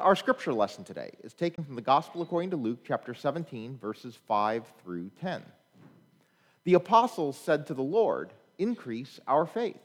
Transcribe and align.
Our 0.00 0.16
scripture 0.16 0.54
lesson 0.54 0.84
today 0.84 1.10
is 1.22 1.34
taken 1.34 1.62
from 1.62 1.74
the 1.74 1.82
Gospel 1.82 2.22
according 2.22 2.50
to 2.50 2.56
Luke, 2.56 2.78
chapter 2.86 3.12
17, 3.12 3.76
verses 3.76 4.18
5 4.26 4.64
through 4.82 5.10
10. 5.20 5.42
The 6.64 6.74
apostles 6.74 7.36
said 7.36 7.66
to 7.66 7.74
the 7.74 7.82
Lord, 7.82 8.32
Increase 8.58 9.20
our 9.26 9.44
faith. 9.44 9.76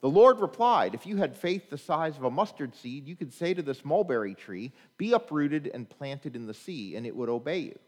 The 0.00 0.08
Lord 0.08 0.40
replied, 0.40 0.94
If 0.94 1.06
you 1.06 1.18
had 1.18 1.36
faith 1.36 1.68
the 1.68 1.76
size 1.76 2.16
of 2.16 2.24
a 2.24 2.30
mustard 2.30 2.74
seed, 2.74 3.06
you 3.06 3.14
could 3.14 3.34
say 3.34 3.52
to 3.52 3.60
this 3.60 3.84
mulberry 3.84 4.34
tree, 4.34 4.72
Be 4.96 5.12
uprooted 5.12 5.70
and 5.74 5.88
planted 5.88 6.34
in 6.34 6.46
the 6.46 6.54
sea, 6.54 6.96
and 6.96 7.06
it 7.06 7.14
would 7.14 7.28
obey 7.28 7.58
you. 7.58 7.78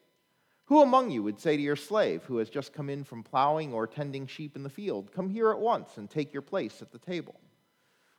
Who 0.67 0.83
among 0.83 1.11
you 1.11 1.23
would 1.23 1.41
say 1.41 1.57
to 1.57 1.63
your 1.63 1.77
slave, 1.77 2.25
who 2.25 2.37
has 2.39 2.51
just 2.51 2.75
come 2.75 2.91
in 2.91 3.05
from 3.05 3.23
plowing 3.23 3.73
or 3.73 3.87
tending 3.87 4.27
sheep 4.27 4.55
in 4.55 4.65
the 4.65 4.69
field, 4.69 5.13
Come 5.13 5.31
here 5.31 5.51
at 5.51 5.59
once 5.59 5.97
and 5.97 6.11
take 6.11 6.33
your 6.35 6.43
place 6.43 6.83
at 6.83 6.93
the 6.93 6.99
table? 6.99 7.37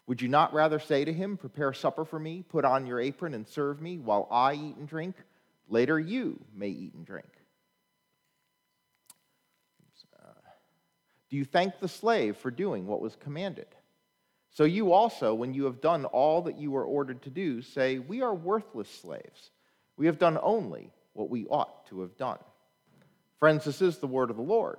Would 0.08 0.22
you 0.22 0.28
not 0.28 0.54
rather 0.54 0.80
say 0.80 1.04
to 1.06 1.14
him, 1.14 1.38
Prepare 1.38 1.74
supper 1.74 2.06
for 2.06 2.20
me, 2.20 2.44
put 2.48 2.66
on 2.66 2.86
your 2.86 3.00
apron, 3.00 3.34
and 3.34 3.48
serve 3.48 3.82
me 3.82 3.98
while 3.98 4.28
I 4.30 4.54
eat 4.54 4.76
and 4.78 4.88
drink? 4.88 5.16
Later 5.68 6.00
you 6.00 6.40
may 6.56 6.70
eat 6.70 6.94
and 6.94 7.06
drink. 7.06 7.28
Do 11.30 11.38
you 11.38 11.46
thank 11.46 11.80
the 11.80 11.88
slave 11.88 12.38
for 12.38 12.52
doing 12.52 12.88
what 12.88 13.02
was 13.02 13.16
commanded? 13.16 13.68
So 14.52 14.64
you 14.64 14.94
also, 14.94 15.34
when 15.34 15.54
you 15.54 15.66
have 15.66 15.82
done 15.82 16.06
all 16.06 16.44
that 16.44 16.58
you 16.58 16.72
were 16.72 16.86
ordered 16.86 17.24
to 17.24 17.30
do, 17.30 17.62
say, 17.62 18.00
We 18.00 18.22
are 18.22 18.34
worthless 18.34 18.90
slaves. 18.90 19.52
We 19.98 20.06
have 20.06 20.20
done 20.20 20.40
only 20.42 20.92
what 21.14 21.30
we 21.30 21.46
ought 21.48 21.88
to 21.88 22.02
have 22.02 22.16
done. 22.18 22.38
Friends, 23.40 23.66
this 23.66 23.82
is 23.82 23.98
the 23.98 24.08
word 24.08 24.30
of 24.30 24.38
the 24.38 24.44
Lord. 24.44 24.78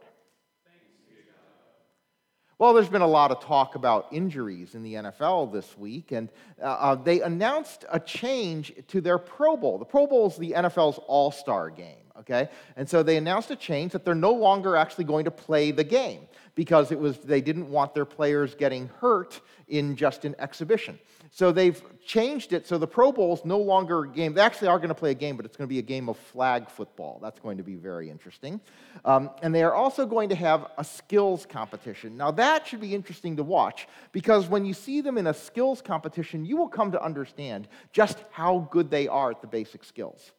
Well, 2.59 2.73
there's 2.73 2.89
been 2.89 3.03
a 3.03 3.07
lot 3.07 3.33
of 3.33 3.41
talk 3.41 3.75
about 3.75 4.07
injuries 4.13 4.75
in 4.75 4.83
the 4.83 4.95
NFL 4.95 5.53
this 5.53 5.77
week, 5.77 6.13
and 6.13 6.31
uh, 6.63 6.65
uh, 6.65 6.95
they 6.95 7.21
announced 7.21 7.85
a 7.93 8.01
change 8.01 8.73
to 8.89 9.03
their 9.03 9.19
Pro 9.19 9.59
Bowl. 9.59 9.77
The 9.77 9.85
Pro 9.85 10.07
Bowl 10.07 10.29
is 10.29 10.39
the 10.39 10.53
NFL's 10.53 10.99
all 11.07 11.31
star 11.31 11.69
game, 11.69 12.06
okay? 12.21 12.49
And 12.77 12.89
so 12.89 13.03
they 13.03 13.17
announced 13.17 13.51
a 13.51 13.57
change 13.57 13.93
that 13.93 14.05
they're 14.05 14.15
no 14.15 14.33
longer 14.33 14.77
actually 14.77 15.05
going 15.05 15.25
to 15.25 15.31
play 15.31 15.71
the 15.71 15.85
game 15.85 16.27
because 16.55 16.91
it 16.91 16.99
was, 16.99 17.19
they 17.19 17.41
didn't 17.41 17.71
want 17.71 17.95
their 17.95 18.05
players 18.05 18.55
getting 18.55 18.89
hurt 19.01 19.41
in 19.69 19.95
just 19.95 20.25
an 20.25 20.35
exhibition. 20.39 20.99
So 21.31 21.53
they've 21.53 21.81
changed 22.05 22.53
it 22.53 22.67
so 22.67 22.79
the 22.79 22.87
Pro 22.87 23.13
Bowl 23.13 23.35
is 23.35 23.45
no 23.45 23.59
longer 23.59 24.05
a 24.05 24.09
game. 24.09 24.33
They 24.33 24.41
actually 24.41 24.69
are 24.69 24.79
going 24.79 24.89
to 24.89 24.95
play 24.95 25.11
a 25.11 25.15
game, 25.15 25.37
but 25.37 25.45
it's 25.45 25.57
going 25.57 25.69
to 25.69 25.73
be 25.73 25.79
a 25.79 25.83
game 25.83 26.09
of 26.09 26.17
flag 26.17 26.71
football. 26.71 27.19
That's 27.21 27.39
going 27.41 27.59
to 27.59 27.63
be 27.63 27.75
very 27.75 28.09
interesting. 28.09 28.61
Um, 29.05 29.31
and 29.43 29.55
they 29.55 29.63
are 29.63 29.75
also 29.75 30.07
going 30.07 30.31
to 30.31 30.35
have 30.35 30.69
a 30.79 30.85
skills 30.85 31.45
competition. 31.45 32.17
Now, 32.17 32.31
that 32.33 32.67
should 32.67 32.81
be 32.81 32.95
interesting 32.95 33.37
to 33.37 33.43
watch 33.43 33.87
because 34.13 34.49
when 34.49 34.65
you 34.65 34.73
see 34.73 35.03
them 35.03 35.19
in 35.19 35.27
a 35.27 35.35
skills 35.35 35.83
competition, 35.83 36.47
you 36.47 36.57
will 36.57 36.69
come 36.69 36.91
to 36.93 37.03
understand 37.03 37.69
just 37.93 38.19
how 38.31 38.69
good 38.71 38.91
they 38.91 39.07
are 39.07 39.31
at 39.31 39.43
the 39.43 39.47
basic 39.47 39.85
skills. 39.85 40.33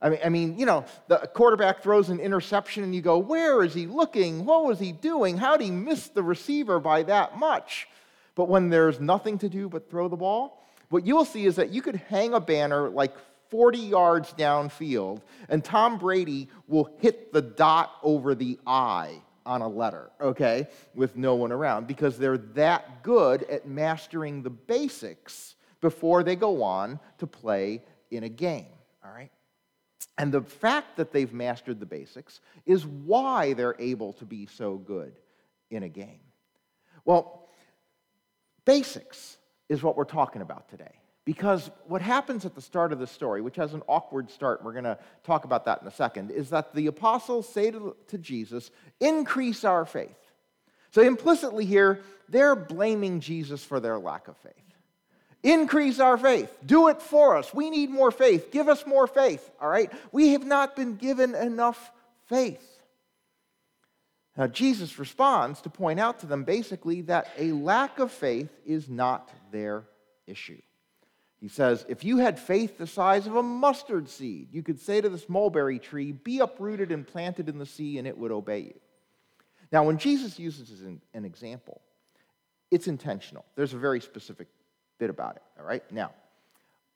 I 0.00 0.10
mean, 0.10 0.20
I 0.24 0.28
mean, 0.28 0.58
you 0.58 0.66
know, 0.66 0.84
the 1.08 1.18
quarterback 1.34 1.82
throws 1.82 2.10
an 2.10 2.20
interception 2.20 2.84
and 2.84 2.94
you 2.94 3.00
go, 3.00 3.18
where 3.18 3.62
is 3.62 3.74
he 3.74 3.86
looking? 3.86 4.44
What 4.44 4.64
was 4.64 4.78
he 4.78 4.92
doing? 4.92 5.38
How 5.38 5.56
did 5.56 5.64
he 5.64 5.70
miss 5.70 6.08
the 6.08 6.22
receiver 6.22 6.78
by 6.80 7.02
that 7.04 7.38
much? 7.38 7.88
But 8.34 8.48
when 8.48 8.68
there's 8.68 9.00
nothing 9.00 9.38
to 9.38 9.48
do 9.48 9.68
but 9.68 9.90
throw 9.90 10.08
the 10.08 10.16
ball, 10.16 10.62
what 10.90 11.06
you'll 11.06 11.24
see 11.24 11.46
is 11.46 11.56
that 11.56 11.70
you 11.70 11.82
could 11.82 11.96
hang 11.96 12.34
a 12.34 12.40
banner 12.40 12.88
like 12.88 13.14
40 13.48 13.78
yards 13.78 14.32
downfield, 14.34 15.22
and 15.48 15.64
Tom 15.64 15.98
Brady 15.98 16.48
will 16.66 16.90
hit 16.98 17.32
the 17.32 17.42
dot 17.42 17.92
over 18.02 18.34
the 18.34 18.58
I 18.66 19.22
on 19.44 19.62
a 19.62 19.68
letter, 19.68 20.10
okay, 20.20 20.66
with 20.94 21.16
no 21.16 21.36
one 21.36 21.52
around, 21.52 21.86
because 21.86 22.18
they're 22.18 22.38
that 22.38 23.02
good 23.02 23.44
at 23.44 23.66
mastering 23.66 24.42
the 24.42 24.50
basics 24.50 25.54
before 25.80 26.24
they 26.24 26.34
go 26.34 26.62
on 26.62 26.98
to 27.18 27.26
play 27.26 27.82
in 28.10 28.24
a 28.24 28.28
game, 28.28 28.66
all 29.04 29.12
right? 29.12 29.30
And 30.18 30.32
the 30.32 30.42
fact 30.42 30.96
that 30.96 31.12
they've 31.12 31.32
mastered 31.32 31.78
the 31.78 31.86
basics 31.86 32.40
is 32.64 32.86
why 32.86 33.52
they're 33.52 33.76
able 33.78 34.14
to 34.14 34.24
be 34.24 34.46
so 34.46 34.76
good 34.76 35.18
in 35.70 35.82
a 35.82 35.88
game. 35.88 36.20
Well, 37.04 37.46
Basics 38.66 39.38
is 39.68 39.82
what 39.82 39.96
we're 39.96 40.04
talking 40.04 40.42
about 40.42 40.68
today. 40.68 41.00
Because 41.24 41.70
what 41.86 42.02
happens 42.02 42.44
at 42.44 42.54
the 42.54 42.60
start 42.60 42.92
of 42.92 42.98
the 42.98 43.06
story, 43.06 43.40
which 43.40 43.56
has 43.56 43.74
an 43.74 43.82
awkward 43.88 44.30
start, 44.30 44.62
we're 44.62 44.72
going 44.72 44.84
to 44.84 44.98
talk 45.24 45.44
about 45.44 45.64
that 45.64 45.80
in 45.80 45.88
a 45.88 45.92
second, 45.92 46.30
is 46.30 46.50
that 46.50 46.74
the 46.74 46.86
apostles 46.88 47.48
say 47.48 47.70
to, 47.70 47.96
to 48.08 48.18
Jesus, 48.18 48.70
increase 49.00 49.64
our 49.64 49.84
faith. 49.84 50.18
So 50.90 51.02
implicitly 51.02 51.64
here, 51.64 52.00
they're 52.28 52.54
blaming 52.54 53.20
Jesus 53.20 53.64
for 53.64 53.80
their 53.80 53.98
lack 53.98 54.28
of 54.28 54.36
faith. 54.36 54.52
Increase 55.46 56.00
our 56.00 56.18
faith. 56.18 56.52
Do 56.66 56.88
it 56.88 57.00
for 57.00 57.36
us. 57.36 57.54
We 57.54 57.70
need 57.70 57.88
more 57.88 58.10
faith. 58.10 58.50
Give 58.50 58.68
us 58.68 58.84
more 58.84 59.06
faith, 59.06 59.48
all 59.60 59.68
right? 59.68 59.92
We 60.10 60.32
have 60.32 60.44
not 60.44 60.74
been 60.74 60.96
given 60.96 61.36
enough 61.36 61.92
faith. 62.24 62.68
Now, 64.36 64.48
Jesus 64.48 64.98
responds 64.98 65.60
to 65.60 65.70
point 65.70 66.00
out 66.00 66.18
to 66.18 66.26
them 66.26 66.42
basically 66.42 67.02
that 67.02 67.28
a 67.38 67.52
lack 67.52 68.00
of 68.00 68.10
faith 68.10 68.50
is 68.66 68.88
not 68.88 69.30
their 69.52 69.84
issue. 70.26 70.60
He 71.40 71.46
says, 71.46 71.86
If 71.88 72.02
you 72.02 72.16
had 72.16 72.40
faith 72.40 72.76
the 72.76 72.88
size 72.88 73.28
of 73.28 73.36
a 73.36 73.42
mustard 73.42 74.08
seed, 74.08 74.48
you 74.50 74.64
could 74.64 74.80
say 74.80 75.00
to 75.00 75.08
this 75.08 75.28
mulberry 75.28 75.78
tree, 75.78 76.10
Be 76.10 76.40
uprooted 76.40 76.90
and 76.90 77.06
planted 77.06 77.48
in 77.48 77.60
the 77.60 77.66
sea, 77.66 77.98
and 77.98 78.08
it 78.08 78.18
would 78.18 78.32
obey 78.32 78.62
you. 78.62 78.80
Now, 79.70 79.84
when 79.84 79.98
Jesus 79.98 80.40
uses 80.40 80.82
an 80.82 81.24
example, 81.24 81.82
it's 82.72 82.88
intentional. 82.88 83.44
There's 83.54 83.74
a 83.74 83.78
very 83.78 84.00
specific 84.00 84.48
bit 84.98 85.10
about 85.10 85.36
it, 85.36 85.42
all 85.58 85.66
right? 85.66 85.82
Now, 85.92 86.12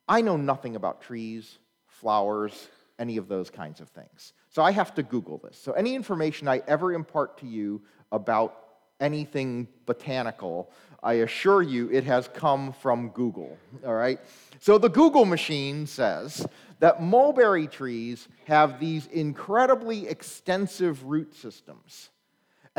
I 0.09 0.23
know 0.23 0.37
nothing 0.37 0.77
about 0.77 1.03
trees, 1.03 1.59
flowers, 1.87 2.69
any 2.99 3.17
of 3.17 3.29
those 3.29 3.51
kinds 3.51 3.81
of 3.81 3.89
things. 3.89 4.33
So 4.51 4.63
I 4.63 4.73
have 4.73 4.95
to 4.97 5.03
Google 5.03 5.39
this. 5.39 5.57
So 5.57 5.73
any 5.73 5.95
information 5.95 6.49
I 6.49 6.63
ever 6.67 6.93
impart 6.93 7.39
to 7.39 7.47
you 7.47 7.83
about 8.13 8.57
anything 9.01 9.67
botanical, 9.87 10.71
I 11.03 11.15
assure 11.15 11.63
you 11.63 11.91
it 11.91 12.05
has 12.05 12.29
come 12.29 12.73
from 12.75 13.09
Google, 13.11 13.57
all 13.87 13.95
right? 13.95 14.21
So 14.59 14.77
the 14.77 14.91
Google 14.91 15.25
machine 15.25 15.87
says 15.87 16.47
that 16.81 17.03
mulberry 17.03 17.67
trees 17.67 18.29
have 18.45 18.79
these 18.79 19.07
incredibly 19.07 20.07
extensive 20.07 21.05
root 21.05 21.35
systems 21.35 22.11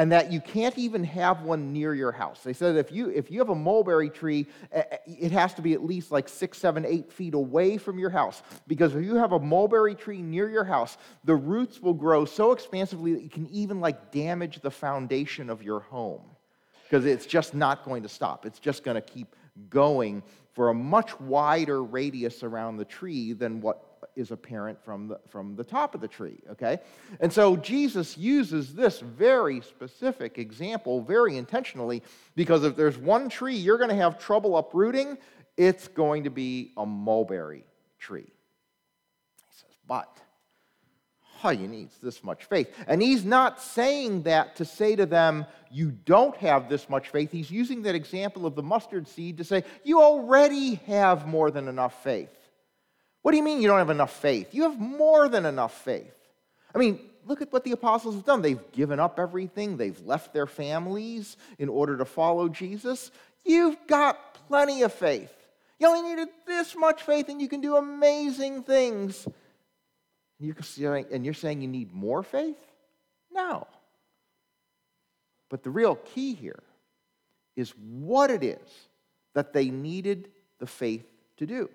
and 0.02 0.12
that 0.12 0.32
you 0.32 0.42
can't 0.42 0.76
even 0.80 1.04
have 1.04 1.44
one 1.44 1.72
near 1.72 1.94
your 1.94 2.12
house. 2.12 2.42
They 2.42 2.54
said 2.54 2.76
if 2.76 2.92
you, 2.92 3.10
if 3.10 3.30
you 3.30 3.38
have 3.38 3.50
a 3.50 3.56
mulberry 3.56 4.10
tree, 4.10 4.48
eh, 4.72 4.82
eh, 4.90 4.98
it 5.06 5.32
has 5.32 5.54
to 5.54 5.62
be 5.62 5.74
at 5.74 5.86
least 5.86 6.12
like 6.12 6.28
six, 6.28 6.58
seven, 6.58 6.88
eight 6.88 7.14
feet 7.14 7.36
away 7.36 7.78
from 7.78 8.00
your 8.00 8.10
house. 8.10 8.42
Because 8.66 8.96
if 8.96 9.06
you 9.06 9.18
have 9.18 9.32
a 9.32 9.40
mulberry 9.40 9.94
tree 9.94 10.24
near 10.24 10.50
your 10.50 10.64
house, 10.64 10.98
the 11.24 11.36
roots 11.36 11.80
will 11.80 11.94
grow 11.94 12.26
so 12.26 12.52
expansively 12.52 13.14
that 13.14 13.22
you 13.22 13.30
can 13.30 13.48
even 13.52 13.80
like 13.80 14.12
damage 14.12 14.60
the 14.62 14.72
foundation 14.72 15.52
of 15.52 15.62
your 15.62 15.82
home. 15.82 16.24
Because 16.86 17.06
it's 17.06 17.28
just 17.28 17.54
not 17.54 17.86
going 17.86 18.02
to 18.02 18.10
stop. 18.10 18.48
It's 18.48 18.58
just 18.58 18.84
going 18.84 18.96
to 18.96 19.02
keep 19.02 19.36
going 19.70 20.24
for 20.54 20.70
a 20.70 20.74
much 20.74 21.20
wider 21.20 21.84
radius 21.84 22.42
around 22.42 22.78
the 22.78 22.86
tree 22.86 23.34
than 23.34 23.62
what 23.62 23.91
is 24.16 24.32
apparent 24.32 24.84
from 24.84 25.08
the, 25.08 25.20
from 25.30 25.56
the 25.56 25.64
top 25.64 25.96
of 25.96 26.02
the 26.02 26.08
tree, 26.08 26.40
okay? 26.50 26.80
And 27.20 27.32
so 27.32 27.56
Jesus 27.56 28.18
uses 28.18 28.74
this 28.74 29.00
very 29.00 29.62
specific 29.62 30.38
example 30.38 31.02
very 31.02 31.38
intentionally 31.38 32.04
because 32.36 32.64
if 32.64 32.76
there's 32.76 32.98
one 32.98 33.30
tree 33.30 33.56
you're 33.56 33.78
going 33.78 33.90
to 33.90 33.96
have 33.96 34.20
trouble 34.20 34.58
uprooting, 34.58 35.18
it's 35.58 35.88
going 35.88 36.24
to 36.24 36.30
be 36.30 36.72
a 36.78 36.86
mulberry 36.86 37.64
tree. 38.00 38.22
He 38.28 39.58
says, 39.58 39.76
but 39.88 40.18
all 41.44 41.54
you 41.54 41.68
need 41.68 41.88
is 41.88 41.98
this 42.02 42.24
much 42.24 42.46
faith. 42.46 42.70
And 42.88 43.02
he's 43.02 43.26
not 43.26 43.62
saying 43.62 44.24
that 44.24 44.56
to 44.58 44.66
say 44.66 44.96
to 44.96 45.06
them, 45.06 45.46
you 45.72 45.92
don't 45.92 46.36
have 46.38 46.70
this 46.70 46.90
much 46.90 47.10
faith. 47.10 47.32
He's 47.32 47.50
using 47.50 47.82
that 47.84 47.96
example 47.96 48.46
of 48.46 48.56
the 48.56 48.64
mustard 48.64 49.08
seed 49.08 49.38
to 49.38 49.44
say, 49.44 49.64
you 49.84 50.02
already 50.02 50.76
have 50.88 51.28
more 51.28 51.50
than 51.50 51.68
enough 51.68 52.04
faith. 52.04 52.30
What 53.22 53.32
do 53.32 53.38
you 53.38 53.44
mean 53.44 53.62
you 53.62 53.68
don't 53.68 53.78
have 53.78 53.90
enough 53.90 54.14
faith? 54.14 54.54
You 54.54 54.64
have 54.64 54.80
more 54.80 55.30
than 55.30 55.46
enough 55.46 55.80
faith. 55.84 56.16
I 56.74 56.78
mean, 56.78 57.00
look 57.26 57.42
at 57.42 57.52
what 57.54 57.64
the 57.64 57.72
apostles 57.72 58.16
have 58.16 58.26
done. 58.26 58.42
They've 58.42 58.72
given 58.72 59.00
up 59.00 59.20
everything, 59.20 59.78
they've 59.78 60.00
left 60.06 60.34
their 60.34 60.48
families 60.48 61.38
in 61.60 61.70
order 61.70 61.98
to 61.98 62.06
follow 62.06 62.50
Jesus. 62.50 63.12
You've 63.46 63.78
got 63.88 64.34
plenty 64.48 64.84
of 64.84 64.94
faith. 64.94 65.32
You 65.80 65.88
only 65.88 66.10
needed 66.10 66.30
this 66.46 66.76
much 66.76 67.04
faith 67.04 67.30
and 67.30 67.42
you 67.42 67.48
can 67.48 67.62
do 67.62 67.76
amazing 67.76 68.64
things. 68.64 69.28
And 70.40 71.26
you're 71.26 71.34
saying 71.34 71.62
you 71.62 71.68
need 71.68 71.92
more 71.94 72.24
faith? 72.24 72.58
No. 73.32 73.68
But 75.50 75.64
the 75.64 75.70
real 75.70 75.96
key 75.96 76.34
here 76.34 76.64
is 77.56 77.72
what 77.72 78.32
it 78.32 78.44
is 78.44 78.88
that 79.34 79.54
they 79.54 79.70
needed 79.70 80.30
the 80.60 80.68
faith 80.68 81.06
to 81.38 81.46
do. 81.46 81.70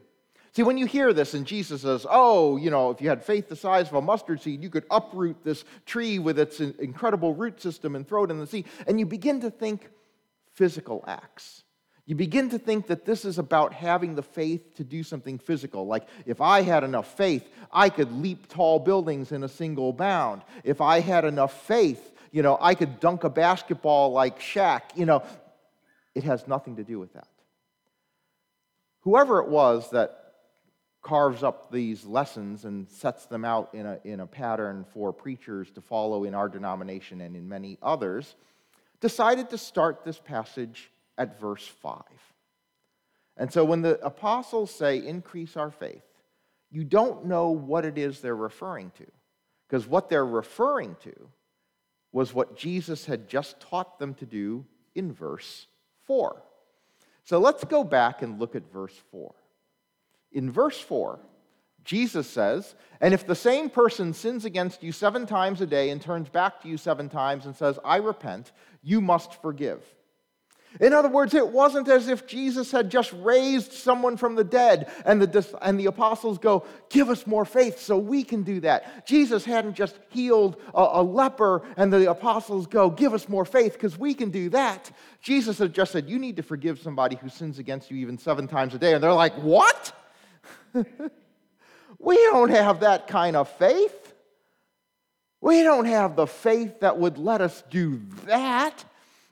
See, 0.56 0.62
when 0.62 0.78
you 0.78 0.86
hear 0.86 1.12
this 1.12 1.34
and 1.34 1.46
Jesus 1.46 1.82
says, 1.82 2.06
Oh, 2.08 2.56
you 2.56 2.70
know, 2.70 2.88
if 2.88 3.02
you 3.02 3.10
had 3.10 3.22
faith 3.22 3.50
the 3.50 3.56
size 3.56 3.88
of 3.88 3.92
a 3.92 4.00
mustard 4.00 4.40
seed, 4.40 4.62
you 4.62 4.70
could 4.70 4.86
uproot 4.90 5.44
this 5.44 5.66
tree 5.84 6.18
with 6.18 6.38
its 6.38 6.60
incredible 6.60 7.34
root 7.34 7.60
system 7.60 7.94
and 7.94 8.08
throw 8.08 8.24
it 8.24 8.30
in 8.30 8.38
the 8.38 8.46
sea, 8.46 8.64
and 8.86 8.98
you 8.98 9.04
begin 9.04 9.42
to 9.42 9.50
think 9.50 9.90
physical 10.54 11.04
acts. 11.06 11.64
You 12.06 12.14
begin 12.14 12.48
to 12.48 12.58
think 12.58 12.86
that 12.86 13.04
this 13.04 13.26
is 13.26 13.36
about 13.36 13.74
having 13.74 14.14
the 14.14 14.22
faith 14.22 14.76
to 14.76 14.84
do 14.84 15.02
something 15.02 15.38
physical. 15.38 15.86
Like, 15.86 16.08
if 16.24 16.40
I 16.40 16.62
had 16.62 16.84
enough 16.84 17.14
faith, 17.18 17.46
I 17.70 17.90
could 17.90 18.10
leap 18.10 18.48
tall 18.48 18.78
buildings 18.78 19.32
in 19.32 19.44
a 19.44 19.48
single 19.48 19.92
bound. 19.92 20.40
If 20.64 20.80
I 20.80 21.00
had 21.00 21.26
enough 21.26 21.66
faith, 21.66 22.14
you 22.32 22.40
know, 22.40 22.56
I 22.62 22.74
could 22.74 22.98
dunk 22.98 23.24
a 23.24 23.28
basketball 23.28 24.12
like 24.12 24.40
Shaq. 24.40 24.80
You 24.94 25.04
know, 25.04 25.22
it 26.14 26.24
has 26.24 26.48
nothing 26.48 26.76
to 26.76 26.82
do 26.82 26.98
with 26.98 27.12
that. 27.12 27.28
Whoever 29.00 29.40
it 29.40 29.48
was 29.48 29.90
that 29.90 30.22
carves 31.06 31.44
up 31.44 31.70
these 31.70 32.04
lessons 32.04 32.64
and 32.64 32.90
sets 32.90 33.26
them 33.26 33.44
out 33.44 33.72
in 33.72 33.86
a, 33.86 34.00
in 34.02 34.18
a 34.18 34.26
pattern 34.26 34.84
for 34.92 35.12
preachers 35.12 35.70
to 35.70 35.80
follow 35.80 36.24
in 36.24 36.34
our 36.34 36.48
denomination 36.48 37.20
and 37.20 37.36
in 37.36 37.48
many 37.48 37.78
others, 37.80 38.34
decided 39.00 39.48
to 39.48 39.56
start 39.56 40.04
this 40.04 40.18
passage 40.18 40.90
at 41.16 41.38
verse 41.38 41.64
5. 41.64 42.02
And 43.36 43.52
so 43.52 43.64
when 43.64 43.82
the 43.82 44.04
apostles 44.04 44.74
say, 44.74 44.98
increase 44.98 45.56
our 45.56 45.70
faith, 45.70 46.02
you 46.72 46.82
don't 46.82 47.26
know 47.26 47.50
what 47.50 47.84
it 47.84 47.98
is 47.98 48.20
they're 48.20 48.34
referring 48.34 48.90
to. 48.98 49.06
Because 49.68 49.86
what 49.86 50.08
they're 50.08 50.26
referring 50.26 50.96
to 51.04 51.14
was 52.10 52.34
what 52.34 52.56
Jesus 52.56 53.06
had 53.06 53.28
just 53.28 53.60
taught 53.60 54.00
them 54.00 54.14
to 54.14 54.26
do 54.26 54.64
in 54.96 55.12
verse 55.12 55.68
4. 56.06 56.42
So 57.22 57.38
let's 57.38 57.62
go 57.62 57.84
back 57.84 58.22
and 58.22 58.40
look 58.40 58.56
at 58.56 58.72
verse 58.72 58.98
4. 59.12 59.32
In 60.36 60.50
verse 60.50 60.78
4, 60.78 61.18
Jesus 61.82 62.28
says, 62.28 62.74
And 63.00 63.14
if 63.14 63.26
the 63.26 63.34
same 63.34 63.70
person 63.70 64.12
sins 64.12 64.44
against 64.44 64.82
you 64.82 64.92
seven 64.92 65.24
times 65.24 65.62
a 65.62 65.66
day 65.66 65.88
and 65.88 66.02
turns 66.02 66.28
back 66.28 66.60
to 66.60 66.68
you 66.68 66.76
seven 66.76 67.08
times 67.08 67.46
and 67.46 67.56
says, 67.56 67.78
I 67.82 67.96
repent, 67.96 68.52
you 68.82 69.00
must 69.00 69.40
forgive. 69.40 69.82
In 70.78 70.92
other 70.92 71.08
words, 71.08 71.32
it 71.32 71.48
wasn't 71.48 71.88
as 71.88 72.08
if 72.08 72.26
Jesus 72.26 72.70
had 72.70 72.90
just 72.90 73.14
raised 73.14 73.72
someone 73.72 74.18
from 74.18 74.34
the 74.34 74.44
dead 74.44 74.90
and 75.06 75.22
the, 75.22 75.58
and 75.62 75.80
the 75.80 75.86
apostles 75.86 76.36
go, 76.36 76.66
Give 76.90 77.08
us 77.08 77.26
more 77.26 77.46
faith 77.46 77.78
so 77.78 77.96
we 77.96 78.22
can 78.22 78.42
do 78.42 78.60
that. 78.60 79.06
Jesus 79.06 79.42
hadn't 79.46 79.74
just 79.74 79.98
healed 80.10 80.60
a, 80.74 80.88
a 80.94 81.02
leper 81.02 81.62
and 81.78 81.90
the 81.90 82.10
apostles 82.10 82.66
go, 82.66 82.90
Give 82.90 83.14
us 83.14 83.26
more 83.26 83.46
faith 83.46 83.72
because 83.72 83.98
we 83.98 84.12
can 84.12 84.28
do 84.28 84.50
that. 84.50 84.90
Jesus 85.22 85.56
had 85.56 85.72
just 85.72 85.92
said, 85.92 86.10
You 86.10 86.18
need 86.18 86.36
to 86.36 86.42
forgive 86.42 86.78
somebody 86.78 87.16
who 87.16 87.30
sins 87.30 87.58
against 87.58 87.90
you 87.90 87.96
even 87.96 88.18
seven 88.18 88.46
times 88.46 88.74
a 88.74 88.78
day. 88.78 88.92
And 88.92 89.02
they're 89.02 89.14
like, 89.14 89.34
What? 89.36 89.94
we 91.98 92.16
don't 92.16 92.50
have 92.50 92.80
that 92.80 93.06
kind 93.06 93.36
of 93.36 93.48
faith. 93.48 94.14
We 95.40 95.62
don't 95.62 95.86
have 95.86 96.16
the 96.16 96.26
faith 96.26 96.80
that 96.80 96.98
would 96.98 97.18
let 97.18 97.40
us 97.40 97.62
do 97.70 98.00
that. 98.24 98.84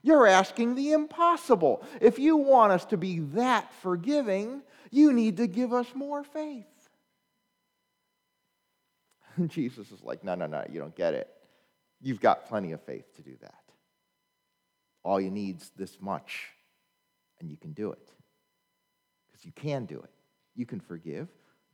You're 0.03 0.27
asking 0.27 0.75
the 0.75 0.93
impossible. 0.93 1.83
If 2.01 2.19
you 2.19 2.37
want 2.37 2.73
us 2.73 2.85
to 2.87 2.97
be 2.97 3.21
that 3.21 3.73
forgiving, 3.75 4.63
you 4.91 5.13
need 5.13 5.39
to 5.39 5.47
give 5.47 5.73
us 5.73 5.87
more 5.95 6.23
faith. 6.23 6.67
And 9.37 9.51
Jesus 9.51 9.91
is 9.91 10.03
like, 10.03 10.23
no, 10.23 10.35
no, 10.35 10.47
no, 10.47 10.65
you 10.71 10.79
don't 10.79 10.95
get 10.95 11.15
it. 11.15 11.29
You've 12.01 12.21
got 12.21 12.47
plenty 12.47 12.73
of 12.73 12.83
faith 12.83 13.15
to 13.17 13.23
do 13.23 13.35
that. 13.41 13.55
All 15.03 15.21
you 15.21 15.31
need's 15.31 15.71
this 15.77 16.01
much, 16.01 16.51
and 17.41 17.51
you 17.51 17.57
can 17.57 17.73
do 17.73 17.93
it. 17.93 18.11
Because 19.27 19.45
you 19.45 19.53
can 19.53 19.87
do 19.87 20.01
it. 20.01 20.14
You 20.55 20.67
can 20.67 20.81
forgive. 20.81 21.29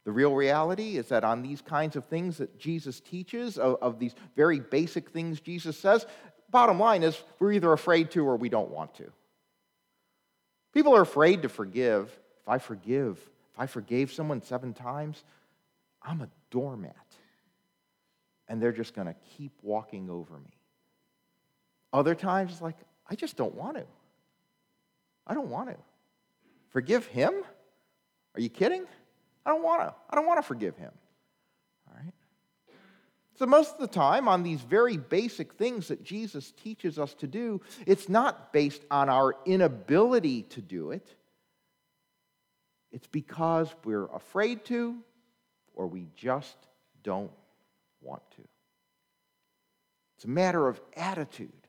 The 0.05 0.13
real 0.13 0.35
reality 0.35 0.97
is 0.97 1.09
that 1.09 1.25
on 1.25 1.43
these 1.43 1.61
kinds 1.61 1.95
of 1.97 2.07
things 2.07 2.39
that 2.39 2.59
Jesus 2.59 3.01
teaches, 3.01 3.59
of, 3.59 3.77
of 3.83 3.99
these 3.99 4.15
very 4.35 4.59
basic 4.59 5.11
things 5.11 5.41
Jesus 5.41 5.79
says, 5.79 6.07
bottom 6.51 6.79
line 6.79 7.03
is 7.03 7.23
we're 7.39 7.53
either 7.53 7.73
afraid 7.73 8.11
to 8.13 8.27
or 8.27 8.37
we 8.37 8.49
don't 8.49 8.71
want 8.71 8.95
to. 8.95 9.13
People 10.73 10.97
are 10.97 11.03
afraid 11.03 11.43
to 11.43 11.49
forgive. 11.49 12.19
If 12.41 12.49
I 12.49 12.59
forgive, 12.59 13.19
if 13.53 13.59
I 13.59 13.67
forgave 13.67 14.13
someone 14.13 14.43
seven 14.43 14.73
times, 14.73 15.23
I'm 16.03 16.23
a 16.23 16.29
doormat. 16.51 16.95
And 18.49 18.61
they're 18.61 18.73
just 18.73 18.95
going 18.95 19.07
to 19.07 19.15
keep 19.37 19.53
walking 19.63 20.11
over 20.11 20.35
me. 20.35 20.57
Other 21.93 22.15
times, 22.15 22.53
it's 22.53 22.63
like, 22.63 22.77
I 23.09 23.15
just 23.15 23.37
don't 23.37 23.55
want 23.55 23.77
to. 23.77 23.85
I 25.27 25.35
don't 25.35 25.51
want 25.51 25.69
to. 25.71 25.77
Forgive 26.71 27.07
him? 27.07 27.35
Are 28.35 28.41
you 28.41 28.49
kidding? 28.49 28.85
I 29.45 29.51
don't 29.51 29.63
want 29.63 29.83
to. 29.83 29.95
I 30.09 30.17
don't 30.17 30.27
want 30.27 30.39
to 30.39 30.47
forgive 30.47 30.77
him. 30.77 30.93
All 31.89 31.95
right? 31.97 32.13
So, 33.39 33.47
most 33.47 33.75
of 33.75 33.81
the 33.81 33.89
time, 33.89 34.29
on 34.29 34.43
these 34.43 34.61
very 34.61 34.97
basic 34.97 35.55
things 35.55 35.89
that 35.89 36.05
Jesus 36.05 36.53
teaches 36.53 36.99
us 36.99 37.15
to 37.15 37.27
do, 37.27 37.61
it's 37.87 38.09
not 38.09 38.53
based 38.53 38.83
on 38.91 39.09
our 39.09 39.35
inability 39.47 40.43
to 40.43 40.61
do 40.61 40.91
it. 40.91 41.17
It's 42.93 43.07
because 43.07 43.75
we're 43.85 44.07
afraid 44.07 44.65
to 44.67 44.97
or 45.75 45.87
we 45.87 46.07
just 46.15 46.57
don't 47.03 47.31
want 48.01 48.23
to. 48.33 48.43
It's 50.17 50.25
a 50.25 50.29
matter 50.29 50.69
of 50.69 50.81
attitude. 50.97 51.60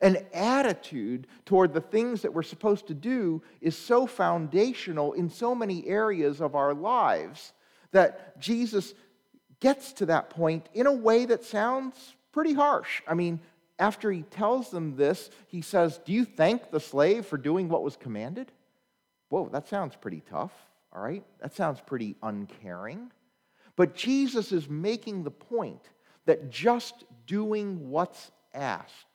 An 0.00 0.18
attitude 0.32 1.26
toward 1.44 1.72
the 1.72 1.80
things 1.80 2.22
that 2.22 2.32
we're 2.32 2.42
supposed 2.42 2.86
to 2.88 2.94
do 2.94 3.42
is 3.60 3.76
so 3.76 4.06
foundational 4.06 5.12
in 5.14 5.30
so 5.30 5.54
many 5.54 5.86
areas 5.86 6.40
of 6.40 6.54
our 6.54 6.74
lives 6.74 7.52
that 7.92 8.38
Jesus 8.38 8.94
gets 9.60 9.92
to 9.94 10.06
that 10.06 10.30
point 10.30 10.68
in 10.74 10.86
a 10.86 10.92
way 10.92 11.24
that 11.24 11.44
sounds 11.44 12.14
pretty 12.32 12.52
harsh. 12.52 13.02
I 13.06 13.14
mean, 13.14 13.40
after 13.78 14.10
he 14.10 14.22
tells 14.22 14.70
them 14.70 14.96
this, 14.96 15.30
he 15.48 15.60
says, 15.62 15.98
Do 16.04 16.12
you 16.12 16.24
thank 16.24 16.70
the 16.70 16.80
slave 16.80 17.26
for 17.26 17.38
doing 17.38 17.68
what 17.68 17.82
was 17.82 17.96
commanded? 17.96 18.52
Whoa, 19.28 19.48
that 19.48 19.68
sounds 19.68 19.96
pretty 19.96 20.22
tough, 20.28 20.52
all 20.92 21.02
right? 21.02 21.24
That 21.40 21.54
sounds 21.54 21.80
pretty 21.80 22.16
uncaring. 22.22 23.10
But 23.74 23.94
Jesus 23.94 24.52
is 24.52 24.68
making 24.68 25.24
the 25.24 25.30
point 25.30 25.82
that 26.24 26.50
just 26.50 27.04
doing 27.26 27.90
what's 27.90 28.30
asked 28.54 29.05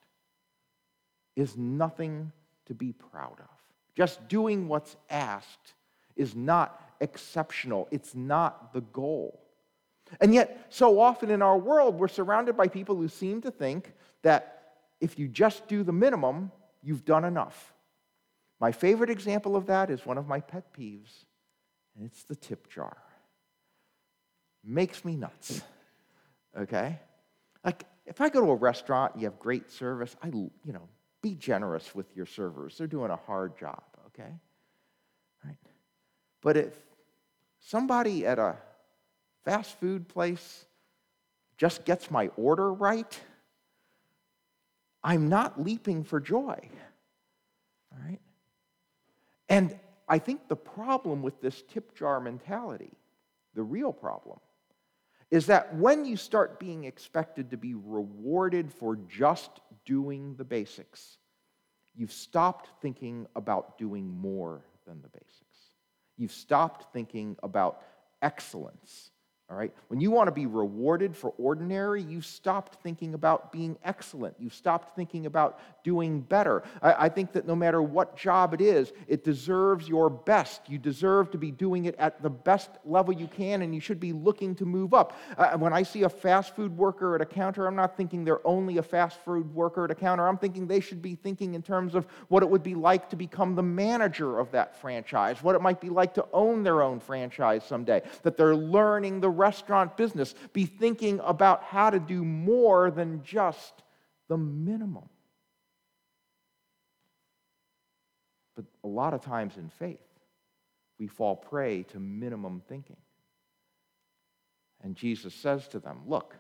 is 1.36 1.58
nothing 1.58 2.32
to 2.66 2.74
be 2.74 2.94
proud 2.94 3.40
of. 3.40 3.50
Just 3.96 4.28
doing 4.28 4.68
what's 4.68 4.96
asked 5.10 5.74
is 6.16 6.36
not 6.36 6.82
exceptional, 7.00 7.88
it's 7.92 8.16
not 8.16 8.74
the 8.74 8.82
goal. 8.82 9.40
And 10.20 10.34
yet, 10.34 10.68
so 10.70 11.00
often 11.00 11.32
in 11.32 11.42
our 11.42 11.58
world, 11.58 11.96
we're 11.96 12.10
surrounded 12.10 12.58
by 12.58 12.68
people 12.68 12.96
who 12.96 13.08
seem 13.08 13.42
to 13.42 13.52
think 13.52 13.94
that 14.24 14.74
if 15.00 15.18
you 15.18 15.28
just 15.28 15.68
do 15.68 15.84
the 15.84 15.94
minimum, 15.94 16.52
you've 16.84 17.06
done 17.06 17.24
enough. 17.24 17.74
My 18.60 18.72
favorite 18.72 19.10
example 19.10 19.56
of 19.56 19.68
that 19.68 19.90
is 19.90 20.06
one 20.06 20.18
of 20.18 20.28
my 20.28 20.40
pet 20.40 20.74
peeves, 20.74 21.26
and 21.96 22.06
it's 22.06 22.24
the 22.24 22.36
tip 22.36 22.70
jar. 22.70 22.96
Makes 24.64 25.04
me 25.04 25.16
nuts. 25.16 25.62
Okay? 26.58 27.00
Like, 27.64 27.86
if 28.06 28.22
I 28.22 28.30
go 28.30 28.42
to 28.42 28.52
a 28.52 28.56
restaurant 28.56 29.14
and 29.14 29.22
you 29.22 29.28
have 29.28 29.40
great 29.40 29.72
service, 29.72 30.16
I, 30.22 30.28
you 30.28 30.52
know, 30.66 30.88
be 31.22 31.36
generous 31.36 31.94
with 31.94 32.16
your 32.16 32.26
servers. 32.26 32.78
They're 32.78 32.88
doing 32.88 33.12
a 33.12 33.16
hard 33.16 33.58
job, 33.58 33.84
okay? 34.08 34.34
Right? 35.46 35.58
But 36.42 36.58
if 36.58 36.74
somebody 37.60 38.26
at 38.26 38.40
a 38.40 38.56
fast 39.46 39.80
food 39.80 40.08
place 40.08 40.66
just 41.58 41.86
gets 41.86 42.10
my 42.10 42.30
order 42.38 42.74
right, 42.74 43.20
I'm 45.04 45.30
not 45.30 45.62
leaping 45.62 46.04
for 46.04 46.20
joy. 46.20 46.58
All 47.92 48.00
right? 48.04 48.20
And 49.50 49.78
I 50.08 50.20
think 50.20 50.48
the 50.48 50.56
problem 50.56 51.22
with 51.22 51.42
this 51.42 51.64
tip 51.72 51.96
jar 51.96 52.20
mentality, 52.20 52.92
the 53.54 53.64
real 53.64 53.94
problem, 53.94 54.40
is 55.30 55.46
that 55.46 55.76
when 55.76 56.04
you 56.04 56.18
start 56.18 56.60
being 56.60 56.84
expected 56.84 57.52
to 57.52 57.58
be 57.58 57.74
rewarded 57.74 58.72
for 58.72 58.98
just 59.08 59.50
doing 59.86 60.36
the 60.36 60.44
basics, 60.44 61.18
you've 61.96 62.12
stopped 62.12 62.70
thinking 62.82 63.28
about 63.36 63.78
doing 63.78 64.08
more 64.08 64.66
than 64.86 65.02
the 65.02 65.10
basics. 65.10 65.76
You've 66.18 66.32
stopped 66.32 66.94
thinking 66.94 67.38
about 67.44 67.82
excellence 68.22 69.12
all 69.52 69.58
right? 69.58 69.74
When 69.90 70.00
you 70.00 70.12
want 70.12 70.28
to 70.28 70.32
be 70.32 70.46
rewarded 70.46 71.16
for 71.16 71.34
ordinary, 71.38 72.02
you've 72.02 72.26
stopped 72.26 72.82
thinking 72.82 73.14
about 73.14 73.52
being 73.52 73.78
excellent. 73.84 74.34
You've 74.40 74.54
stopped 74.54 74.96
thinking 74.96 75.26
about 75.26 75.60
doing 75.84 76.22
better. 76.22 76.64
I, 76.82 77.06
I, 77.06 77.10
think 77.10 77.34
that 77.34 77.46
no 77.46 77.56
matter 77.56 77.82
what 77.82 78.16
job 78.16 78.54
it 78.54 78.62
is, 78.62 78.94
it 79.08 79.26
deserves 79.26 79.90
your 79.90 80.10
best. 80.10 80.62
You 80.70 80.78
deserve 80.78 81.32
to 81.32 81.38
be 81.38 81.52
doing 81.52 81.86
it 81.86 81.96
at 82.00 82.22
the 82.22 82.30
best 82.30 82.70
level 82.86 83.14
you 83.14 83.28
can, 83.28 83.62
and 83.62 83.76
you 83.76 83.82
should 83.82 84.00
be 84.00 84.14
looking 84.14 84.56
to 84.56 84.66
move 84.66 84.94
up. 84.94 85.18
Uh, 85.38 85.58
when 85.58 85.74
I 85.74 85.84
see 85.84 86.04
a 86.04 86.10
fast 86.10 86.56
food 86.56 86.78
worker 86.78 87.16
at 87.16 87.22
a 87.22 87.26
counter, 87.26 87.68
I'm 87.68 87.76
not 87.76 87.98
thinking 87.98 88.24
they're 88.24 88.46
only 88.48 88.78
a 88.78 88.84
fast 88.84 89.20
food 89.26 89.54
worker 89.54 89.84
at 89.84 89.92
a 89.92 89.96
counter. 89.96 90.28
I'm 90.28 90.38
thinking 90.38 90.66
they 90.66 90.80
should 90.80 91.02
be 91.02 91.16
thinking 91.16 91.56
in 91.56 91.62
terms 91.62 91.94
of 91.94 92.06
what 92.30 92.42
it 92.42 92.50
would 92.50 92.64
be 92.64 92.76
like 92.76 93.10
to 93.10 93.18
become 93.18 93.56
the 93.56 93.64
manager 93.64 94.40
of 94.40 94.52
that 94.52 94.80
franchise, 94.80 95.44
what 95.44 95.56
it 95.56 95.62
might 95.62 95.82
be 95.82 95.90
like 95.90 96.14
to 96.14 96.26
own 96.32 96.64
their 96.64 96.82
own 96.82 97.02
franchise 97.02 97.66
someday, 97.66 98.02
that 98.24 98.38
they're 98.38 98.56
learning 98.56 99.20
the 99.20 99.30
restaurant 99.42 99.98
business 99.98 100.36
be 100.54 100.66
thinking 100.66 101.20
about 101.24 101.64
how 101.64 101.90
to 101.90 102.00
do 102.00 102.24
more 102.24 102.92
than 102.92 103.24
just 103.24 103.74
the 104.28 104.38
minimum. 104.38 105.10
But 108.56 108.66
a 108.84 108.88
lot 108.88 109.14
of 109.14 109.22
times 109.22 109.58
in 109.58 109.70
faith, 109.70 110.00
we 111.00 111.08
fall 111.08 111.36
prey 111.36 111.84
to 111.90 112.00
minimum 112.00 112.62
thinking. 112.68 112.98
And 114.84 114.96
Jesus 114.96 115.34
says 115.34 115.68
to 115.70 115.80
them, 115.80 116.02
Look, 116.06 116.36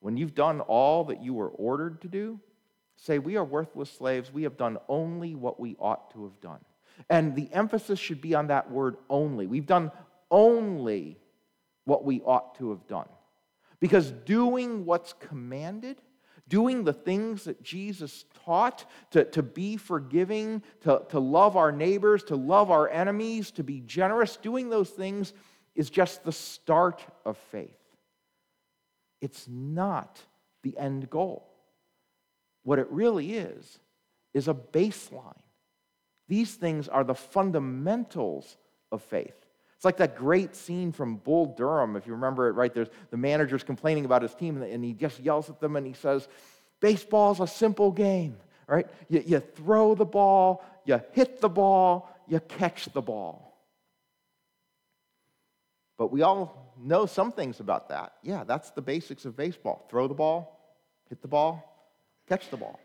when 0.00 0.16
you've 0.16 0.34
done 0.34 0.60
all 0.60 1.04
that 1.04 1.22
you 1.22 1.34
were 1.34 1.48
ordered 1.48 2.00
to 2.02 2.08
do, 2.08 2.40
say, 2.96 3.18
We 3.18 3.36
are 3.36 3.44
worthless 3.44 3.90
slaves. 3.90 4.32
We 4.32 4.44
have 4.44 4.56
done 4.56 4.78
only 4.88 5.34
what 5.34 5.58
we 5.58 5.76
ought 5.78 6.12
to 6.12 6.24
have 6.24 6.40
done. 6.40 6.60
And 7.10 7.34
the 7.34 7.52
emphasis 7.52 7.98
should 7.98 8.20
be 8.20 8.34
on 8.34 8.48
that 8.48 8.70
word 8.70 8.96
only. 9.08 9.46
We've 9.46 9.66
done 9.66 9.92
only 10.30 11.18
what 11.88 12.04
we 12.04 12.20
ought 12.20 12.54
to 12.58 12.70
have 12.70 12.86
done. 12.86 13.08
Because 13.80 14.10
doing 14.10 14.84
what's 14.84 15.14
commanded, 15.14 15.96
doing 16.46 16.84
the 16.84 16.92
things 16.92 17.44
that 17.44 17.62
Jesus 17.62 18.26
taught, 18.44 18.84
to, 19.12 19.24
to 19.24 19.42
be 19.42 19.78
forgiving, 19.78 20.62
to, 20.82 21.02
to 21.08 21.18
love 21.18 21.56
our 21.56 21.72
neighbors, 21.72 22.22
to 22.24 22.36
love 22.36 22.70
our 22.70 22.88
enemies, 22.90 23.50
to 23.52 23.64
be 23.64 23.80
generous, 23.80 24.36
doing 24.36 24.68
those 24.68 24.90
things 24.90 25.32
is 25.74 25.88
just 25.88 26.24
the 26.24 26.32
start 26.32 27.02
of 27.24 27.38
faith. 27.50 27.70
It's 29.22 29.48
not 29.48 30.20
the 30.62 30.76
end 30.76 31.08
goal. 31.08 31.48
What 32.64 32.78
it 32.78 32.88
really 32.90 33.32
is, 33.32 33.78
is 34.34 34.46
a 34.46 34.54
baseline. 34.54 35.40
These 36.28 36.54
things 36.54 36.86
are 36.86 37.04
the 37.04 37.14
fundamentals 37.14 38.58
of 38.92 39.02
faith. 39.02 39.47
It's 39.78 39.84
like 39.84 39.98
that 39.98 40.16
great 40.16 40.56
scene 40.56 40.90
from 40.90 41.18
Bull 41.18 41.54
Durham, 41.56 41.94
if 41.94 42.04
you 42.04 42.12
remember 42.12 42.48
it 42.48 42.54
right. 42.54 42.74
There's 42.74 42.88
the 43.12 43.16
manager's 43.16 43.62
complaining 43.62 44.06
about 44.06 44.22
his 44.22 44.34
team, 44.34 44.60
and 44.60 44.84
he 44.84 44.92
just 44.92 45.20
yells 45.20 45.48
at 45.48 45.60
them 45.60 45.76
and 45.76 45.86
he 45.86 45.92
says, 45.92 46.26
Baseball's 46.80 47.38
a 47.38 47.46
simple 47.46 47.92
game, 47.92 48.36
right? 48.66 48.88
You, 49.08 49.22
you 49.24 49.38
throw 49.38 49.94
the 49.94 50.04
ball, 50.04 50.64
you 50.84 51.00
hit 51.12 51.40
the 51.40 51.48
ball, 51.48 52.12
you 52.26 52.40
catch 52.40 52.86
the 52.92 53.00
ball. 53.00 53.56
But 55.96 56.10
we 56.10 56.22
all 56.22 56.74
know 56.76 57.06
some 57.06 57.30
things 57.30 57.60
about 57.60 57.88
that. 57.90 58.14
Yeah, 58.24 58.42
that's 58.42 58.70
the 58.70 58.82
basics 58.82 59.24
of 59.26 59.36
baseball 59.36 59.86
throw 59.88 60.08
the 60.08 60.14
ball, 60.14 60.74
hit 61.08 61.22
the 61.22 61.28
ball, 61.28 61.86
catch 62.28 62.50
the 62.50 62.56
ball. 62.56 62.80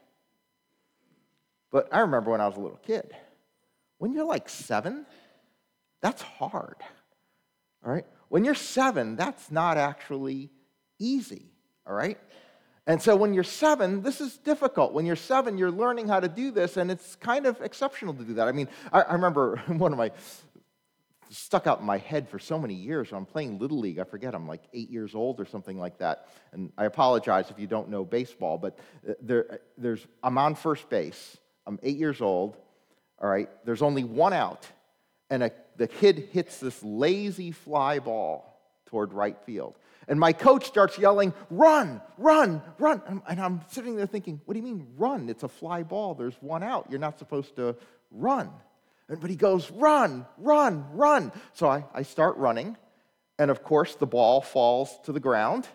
But 1.72 1.92
I 1.92 2.02
remember 2.02 2.30
when 2.30 2.42
I 2.42 2.46
was 2.46 2.56
a 2.56 2.60
little 2.60 2.78
kid, 2.78 3.16
when 3.98 4.14
you're 4.14 4.26
like 4.26 4.48
seven, 4.48 5.08
that's 6.04 6.22
hard. 6.22 6.76
All 7.84 7.92
right? 7.92 8.06
When 8.28 8.44
you're 8.44 8.56
seven, 8.56 9.16
that's 9.16 9.50
not 9.50 9.78
actually 9.78 10.52
easy. 11.00 11.46
All 11.88 11.94
right? 11.94 12.20
And 12.86 13.02
so 13.02 13.16
when 13.16 13.34
you're 13.34 13.46
seven, 13.46 14.02
this 14.02 14.20
is 14.20 14.38
difficult. 14.38 14.92
When 14.92 15.06
you're 15.06 15.16
seven, 15.16 15.58
you're 15.58 15.72
learning 15.72 16.10
how 16.10 16.20
to 16.20 16.28
do 16.28 16.52
this, 16.52 16.76
and 16.76 16.92
it's 16.92 17.16
kind 17.16 17.46
of 17.46 17.62
exceptional 17.62 18.14
to 18.16 18.24
do 18.26 18.34
that. 18.34 18.50
I 18.50 18.52
mean, 18.52 18.68
I, 18.92 19.02
I 19.02 19.14
remember 19.14 19.56
one 19.68 19.94
of 19.94 19.98
my 19.98 20.12
stuck 21.30 21.66
out 21.66 21.80
in 21.80 21.86
my 21.86 21.98
head 21.98 22.28
for 22.28 22.38
so 22.38 22.60
many 22.60 22.74
years. 22.74 23.14
I'm 23.14 23.26
playing 23.26 23.58
Little 23.58 23.80
League, 23.80 23.98
I 23.98 24.04
forget, 24.04 24.36
I'm 24.36 24.48
like 24.48 24.64
eight 24.74 24.90
years 24.90 25.16
old 25.16 25.40
or 25.40 25.46
something 25.46 25.80
like 25.80 25.98
that. 26.00 26.28
And 26.52 26.72
I 26.78 26.86
apologize 26.86 27.50
if 27.50 27.58
you 27.58 27.66
don't 27.66 27.90
know 27.90 28.04
baseball, 28.04 28.58
but 28.58 28.78
uh, 29.08 29.14
there, 29.22 29.62
there's, 29.78 30.06
I'm 30.22 30.38
on 30.38 30.54
first 30.54 30.90
base. 30.90 31.38
I'm 31.66 31.80
eight 31.82 31.98
years 31.98 32.22
old. 32.22 32.58
All 33.20 33.30
right, 33.30 33.50
there's 33.66 33.82
only 33.82 34.04
one 34.04 34.34
out, 34.34 34.68
and 35.30 35.44
a, 35.44 35.52
the 35.78 35.88
kid 35.88 36.30
hits 36.32 36.60
this 36.60 36.84
lazy 36.84 37.52
fly 37.52 38.00
ball 38.00 38.60
toward 38.86 39.14
right 39.14 39.38
field. 39.46 39.76
And 40.08 40.20
my 40.20 40.34
coach 40.34 40.66
starts 40.66 40.98
yelling, 40.98 41.34
Run, 41.50 42.02
run, 42.18 42.62
run. 42.78 43.22
And 43.28 43.40
I'm 43.40 43.62
sitting 43.70 43.96
there 43.96 44.06
thinking, 44.06 44.42
What 44.46 44.54
do 44.54 44.60
you 44.60 44.66
mean, 44.66 44.88
run? 44.98 45.30
It's 45.30 45.44
a 45.44 45.48
fly 45.48 45.84
ball. 45.84 46.14
There's 46.14 46.36
one 46.42 46.64
out. 46.64 46.88
You're 46.90 47.00
not 47.00 47.20
supposed 47.20 47.56
to 47.56 47.76
run. 48.12 48.52
But 49.08 49.30
he 49.30 49.36
goes, 49.36 49.72
Run, 49.72 50.26
run, 50.38 50.86
run. 50.94 51.32
So 51.54 51.68
I, 51.68 51.86
I 51.94 52.04
start 52.04 52.38
running. 52.38 52.78
And 53.40 53.50
of 53.50 53.64
course, 53.64 53.96
the 53.96 54.06
ball 54.06 54.42
falls 54.42 54.96
to 55.06 55.12
the 55.12 55.20
ground, 55.20 55.68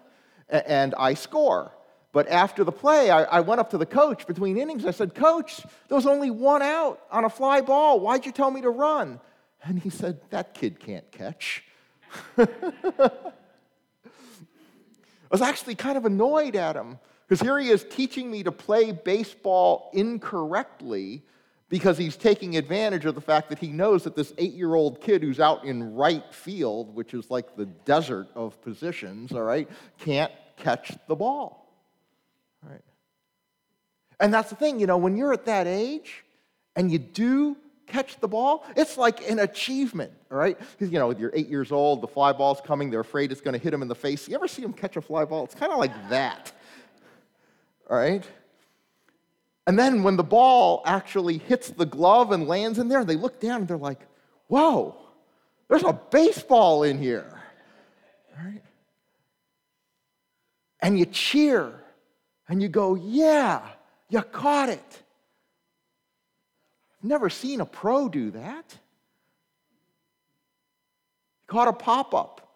and 0.49 0.95
I 0.97 1.15
score. 1.15 1.73
But 2.13 2.29
after 2.29 2.65
the 2.65 2.73
play, 2.73 3.11
I, 3.11 3.25
I, 3.25 3.41
went 3.41 3.61
up 3.61 3.71
to 3.71 3.79
the 3.79 3.87
coach 3.87 4.27
between 4.27 4.57
innings. 4.57 4.87
I 4.87 4.93
said, 4.93 5.15
Coach, 5.15 5.61
there 5.89 5.97
was 5.97 6.07
only 6.07 6.31
one 6.31 6.63
out 6.63 7.01
on 7.11 7.25
a 7.25 7.31
fly 7.31 7.61
ball. 7.61 8.01
Why'd 8.01 8.25
you 8.25 8.33
tell 8.33 8.51
me 8.51 8.63
to 8.63 8.71
run? 8.71 9.21
And 9.65 9.79
he 9.79 9.91
said, 9.91 10.21
That 10.31 10.55
kid 10.55 10.79
can't 10.79 11.11
catch. 11.11 11.65
I 12.39 12.51
was 15.31 15.43
actually 15.43 15.75
kind 15.75 15.99
of 15.99 16.07
annoyed 16.07 16.57
at 16.57 16.75
him 16.75 16.99
because 17.27 17.41
here 17.41 17.59
he 17.59 17.69
is 17.69 17.85
teaching 17.85 18.31
me 18.31 18.43
to 18.43 18.53
play 18.53 18.93
baseball 18.93 19.91
incorrectly 19.93 21.23
because 21.69 21.99
he's 21.99 22.17
taking 22.17 22.57
advantage 22.57 23.05
of 23.05 23.15
the 23.15 23.21
fact 23.21 23.51
that 23.51 23.59
he 23.59 23.69
knows 23.69 24.05
that 24.05 24.17
this 24.17 24.33
eight 24.39 24.55
year 24.55 24.75
old 24.75 25.01
kid 25.01 25.23
who's 25.23 25.39
out 25.39 25.65
in 25.65 25.95
right 25.95 26.33
field, 26.33 26.95
which 26.95 27.13
is 27.13 27.31
like 27.31 27.57
the 27.57 27.67
desert 27.67 28.29
of 28.35 28.61
positions, 28.63 29.33
all 29.33 29.43
right, 29.43 29.69
can't 29.99 30.33
catch 30.57 30.93
the 31.07 31.15
ball. 31.15 31.71
All 32.65 32.71
right. 32.71 32.85
And 34.21 34.33
that's 34.33 34.51
the 34.51 34.57
thing, 34.57 34.81
you 34.81 34.87
know, 34.87 34.97
when 34.97 35.17
you're 35.17 35.33
at 35.33 35.45
that 35.45 35.67
age 35.67 36.25
and 36.75 36.91
you 36.91 36.99
do 36.99 37.57
catch 37.89 38.21
the 38.21 38.29
ball, 38.29 38.65
it's 38.77 38.97
like 38.97 39.29
an 39.29 39.41
achievement, 39.41 40.13
all 40.31 40.39
right? 40.39 40.59
Because, 40.59 40.93
you 40.93 40.99
know, 40.99 41.11
you're 41.11 41.33
eight 41.35 41.49
years 41.49 41.73
old, 41.73 42.01
the 42.01 42.09
fly 42.09 42.33
ball's 42.33 42.61
coming, 42.65 42.91
they're 42.91 43.01
afraid 43.01 43.33
it's 43.33 43.41
going 43.41 43.55
to 43.55 43.63
hit 43.63 43.71
them 43.71 43.83
in 43.83 43.89
the 43.89 43.95
face. 43.95 44.29
You 44.29 44.35
ever 44.37 44.49
see 44.49 44.63
them 44.63 44.73
catch 44.73 44.97
a 44.97 45.01
fly 45.01 45.25
ball? 45.25 45.45
It's 45.45 45.55
kind 45.55 45.73
of 45.73 45.79
like 45.79 45.93
that, 46.11 46.53
all 47.91 47.97
right? 47.97 48.25
And 49.67 49.79
then 49.79 50.03
when 50.03 50.17
the 50.17 50.25
ball 50.25 50.83
actually 50.87 51.39
hits 51.39 51.71
the 51.71 51.85
glove 51.85 52.33
and 52.33 52.47
lands 52.47 52.79
in 52.79 52.89
there, 52.89 53.05
they 53.05 53.17
look 53.17 53.41
down 53.41 53.61
and 53.61 53.69
they're 53.69 53.77
like, 53.77 54.01
whoa, 54.47 54.97
there's 55.69 55.83
a 55.83 55.93
baseball 55.93 56.85
in 56.85 56.99
here, 56.99 57.27
all 58.39 58.45
right? 58.45 58.63
And 60.81 60.99
you 60.99 61.05
cheer 61.07 61.73
and 62.49 62.63
you 62.63 62.69
go, 62.69 62.95
yeah, 62.95 63.61
you 64.09 64.23
caught 64.23 64.69
it. 64.71 65.03
Never 67.03 67.31
seen 67.31 67.61
a 67.61 67.67
pro 67.67 68.09
do 68.09 68.31
that. 68.33 68.77
He 71.41 71.47
Caught 71.47 71.69
a 71.69 71.73
pop 71.73 72.15
up. 72.15 72.49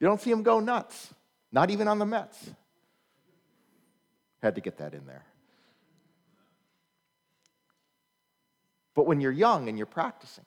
You 0.00 0.06
don't 0.06 0.20
see 0.20 0.30
him 0.30 0.42
go 0.42 0.60
nuts, 0.60 1.12
not 1.52 1.70
even 1.70 1.88
on 1.88 1.98
the 1.98 2.06
Mets. 2.06 2.50
Had 4.42 4.54
to 4.54 4.60
get 4.60 4.78
that 4.78 4.94
in 4.94 5.04
there. 5.06 5.24
But 8.94 9.06
when 9.06 9.20
you're 9.20 9.32
young 9.32 9.68
and 9.68 9.78
you're 9.78 9.86
practicing, 9.86 10.44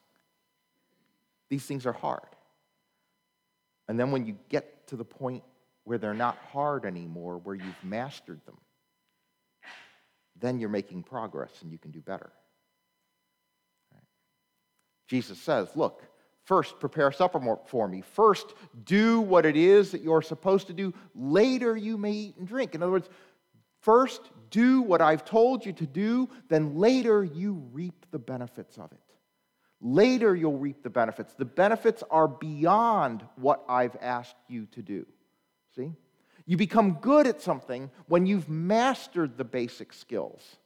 these 1.48 1.64
things 1.64 1.86
are 1.86 1.92
hard. 1.92 2.20
And 3.88 3.98
then 3.98 4.10
when 4.10 4.26
you 4.26 4.36
get 4.48 4.86
to 4.88 4.96
the 4.96 5.04
point 5.04 5.42
where 5.84 5.98
they're 5.98 6.14
not 6.14 6.38
hard 6.52 6.84
anymore, 6.84 7.38
where 7.38 7.54
you've 7.54 7.84
mastered 7.84 8.40
them, 8.46 8.58
then 10.38 10.58
you're 10.58 10.68
making 10.68 11.02
progress 11.02 11.50
and 11.62 11.70
you 11.70 11.78
can 11.78 11.90
do 11.90 12.00
better. 12.00 12.30
Jesus 15.12 15.38
says, 15.38 15.68
Look, 15.74 16.04
first 16.44 16.80
prepare 16.80 17.12
supper 17.12 17.58
for 17.66 17.86
me. 17.86 18.00
First, 18.00 18.54
do 18.84 19.20
what 19.20 19.44
it 19.44 19.58
is 19.58 19.90
that 19.90 20.00
you're 20.00 20.22
supposed 20.22 20.68
to 20.68 20.72
do. 20.72 20.94
Later, 21.14 21.76
you 21.76 21.98
may 21.98 22.12
eat 22.12 22.36
and 22.38 22.48
drink. 22.48 22.74
In 22.74 22.82
other 22.82 22.92
words, 22.92 23.10
first, 23.82 24.22
do 24.48 24.80
what 24.80 25.02
I've 25.02 25.22
told 25.26 25.66
you 25.66 25.74
to 25.74 25.86
do, 25.86 26.30
then 26.48 26.76
later, 26.76 27.22
you 27.22 27.62
reap 27.74 28.06
the 28.10 28.18
benefits 28.18 28.78
of 28.78 28.90
it. 28.90 28.98
Later, 29.82 30.34
you'll 30.34 30.56
reap 30.56 30.82
the 30.82 30.88
benefits. 30.88 31.34
The 31.34 31.44
benefits 31.44 32.02
are 32.10 32.26
beyond 32.26 33.22
what 33.36 33.64
I've 33.68 33.98
asked 34.00 34.36
you 34.48 34.64
to 34.72 34.80
do. 34.80 35.04
See? 35.76 35.92
You 36.46 36.56
become 36.56 36.94
good 37.02 37.26
at 37.26 37.42
something 37.42 37.90
when 38.06 38.24
you've 38.24 38.48
mastered 38.48 39.36
the 39.36 39.44
basic 39.44 39.92
skills. 39.92 40.56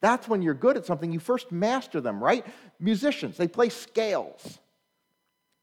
That's 0.00 0.28
when 0.28 0.42
you're 0.42 0.54
good 0.54 0.76
at 0.76 0.86
something, 0.86 1.12
you 1.12 1.18
first 1.18 1.50
master 1.50 2.00
them, 2.00 2.22
right? 2.22 2.46
Musicians, 2.78 3.36
they 3.36 3.48
play 3.48 3.68
scales. 3.68 4.58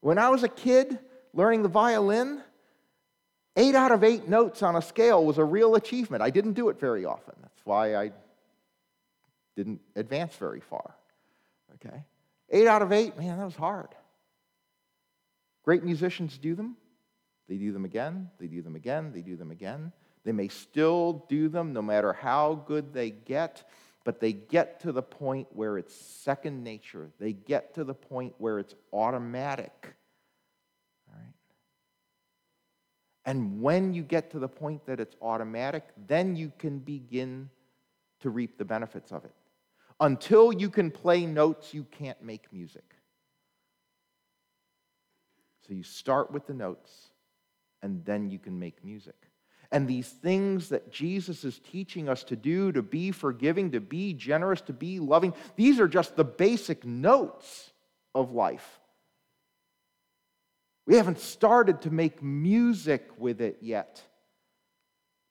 When 0.00 0.18
I 0.18 0.28
was 0.28 0.42
a 0.42 0.48
kid 0.48 0.98
learning 1.32 1.62
the 1.62 1.68
violin, 1.68 2.42
eight 3.56 3.74
out 3.74 3.92
of 3.92 4.04
eight 4.04 4.28
notes 4.28 4.62
on 4.62 4.76
a 4.76 4.82
scale 4.82 5.24
was 5.24 5.38
a 5.38 5.44
real 5.44 5.74
achievement. 5.74 6.22
I 6.22 6.30
didn't 6.30 6.52
do 6.52 6.68
it 6.68 6.78
very 6.78 7.04
often. 7.04 7.34
That's 7.40 7.64
why 7.64 7.96
I 7.96 8.12
didn't 9.56 9.80
advance 9.94 10.36
very 10.36 10.60
far. 10.60 10.94
Okay? 11.74 12.04
Eight 12.50 12.66
out 12.66 12.82
of 12.82 12.92
eight, 12.92 13.16
man, 13.18 13.38
that 13.38 13.44
was 13.44 13.56
hard. 13.56 13.88
Great 15.64 15.82
musicians 15.82 16.38
do 16.38 16.54
them. 16.54 16.76
They 17.48 17.56
do 17.56 17.72
them 17.72 17.84
again, 17.84 18.30
they 18.38 18.48
do 18.48 18.60
them 18.60 18.76
again, 18.76 19.12
they 19.12 19.22
do 19.22 19.36
them 19.36 19.50
again. 19.50 19.92
They 20.24 20.32
may 20.32 20.48
still 20.48 21.24
do 21.28 21.48
them 21.48 21.72
no 21.72 21.80
matter 21.80 22.12
how 22.12 22.64
good 22.66 22.92
they 22.92 23.10
get 23.10 23.68
but 24.06 24.20
they 24.20 24.32
get 24.32 24.78
to 24.78 24.92
the 24.92 25.02
point 25.02 25.48
where 25.50 25.76
it's 25.76 25.92
second 25.92 26.62
nature. 26.62 27.10
They 27.18 27.32
get 27.32 27.74
to 27.74 27.82
the 27.82 27.92
point 27.92 28.34
where 28.38 28.60
it's 28.60 28.72
automatic. 28.92 29.96
All 31.08 31.18
right? 31.18 31.34
And 33.24 33.60
when 33.60 33.94
you 33.94 34.04
get 34.04 34.30
to 34.30 34.38
the 34.38 34.46
point 34.46 34.86
that 34.86 35.00
it's 35.00 35.16
automatic, 35.20 35.88
then 36.06 36.36
you 36.36 36.52
can 36.56 36.78
begin 36.78 37.50
to 38.20 38.30
reap 38.30 38.58
the 38.58 38.64
benefits 38.64 39.10
of 39.10 39.24
it. 39.24 39.34
Until 39.98 40.52
you 40.52 40.70
can 40.70 40.92
play 40.92 41.26
notes, 41.26 41.74
you 41.74 41.82
can't 41.90 42.22
make 42.22 42.52
music. 42.52 42.94
So 45.66 45.74
you 45.74 45.82
start 45.82 46.30
with 46.30 46.46
the 46.46 46.54
notes, 46.54 47.10
and 47.82 48.04
then 48.04 48.30
you 48.30 48.38
can 48.38 48.56
make 48.56 48.84
music. 48.84 49.16
And 49.72 49.88
these 49.88 50.08
things 50.08 50.68
that 50.68 50.92
Jesus 50.92 51.44
is 51.44 51.58
teaching 51.58 52.08
us 52.08 52.22
to 52.24 52.36
do, 52.36 52.72
to 52.72 52.82
be 52.82 53.10
forgiving, 53.10 53.72
to 53.72 53.80
be 53.80 54.14
generous, 54.14 54.60
to 54.62 54.72
be 54.72 55.00
loving, 55.00 55.34
these 55.56 55.80
are 55.80 55.88
just 55.88 56.16
the 56.16 56.24
basic 56.24 56.84
notes 56.84 57.72
of 58.14 58.32
life. 58.32 58.80
We 60.86 60.96
haven't 60.96 61.18
started 61.18 61.82
to 61.82 61.90
make 61.90 62.22
music 62.22 63.10
with 63.18 63.40
it 63.40 63.58
yet. 63.60 64.02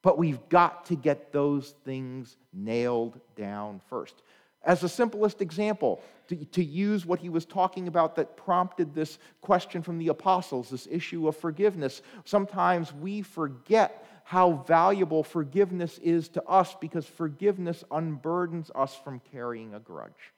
But 0.02 0.20
we've 0.20 0.48
got 0.50 0.86
to 0.86 0.96
get 0.96 1.32
those 1.32 1.74
things 1.84 2.38
nailed 2.54 3.20
down 3.36 3.82
first. 3.90 4.22
As 4.64 4.82
the 4.82 4.90
simplest 4.90 5.42
example, 5.42 6.02
to, 6.28 6.36
to, 6.36 6.64
use 6.64 7.06
what 7.06 7.20
he 7.20 7.30
was 7.30 7.46
talking 7.46 7.88
about 7.88 8.16
that 8.16 8.36
prompted 8.36 8.94
this 8.94 9.20
question 9.42 9.84
from 9.84 10.00
the 10.00 10.08
apostles, 10.08 10.70
this 10.70 10.88
issue 10.90 11.28
of 11.28 11.38
forgiveness, 11.38 12.02
sometimes 12.24 12.92
we 12.94 13.22
forget 13.22 14.08
how 14.28 14.64
valuable 14.68 15.22
forgiveness 15.22 16.00
is 16.00 16.30
to 16.30 16.44
us 16.46 16.76
because 16.82 17.06
forgiveness 17.06 17.84
unburdens 17.92 18.72
us 18.74 18.96
from 18.96 19.22
carrying 19.32 19.76
a 19.76 19.80
grudge. 19.80 20.34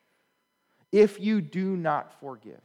If 0.91 1.22
you 1.22 1.39
do 1.39 1.77
not 1.77 2.20
forgive, 2.20 2.60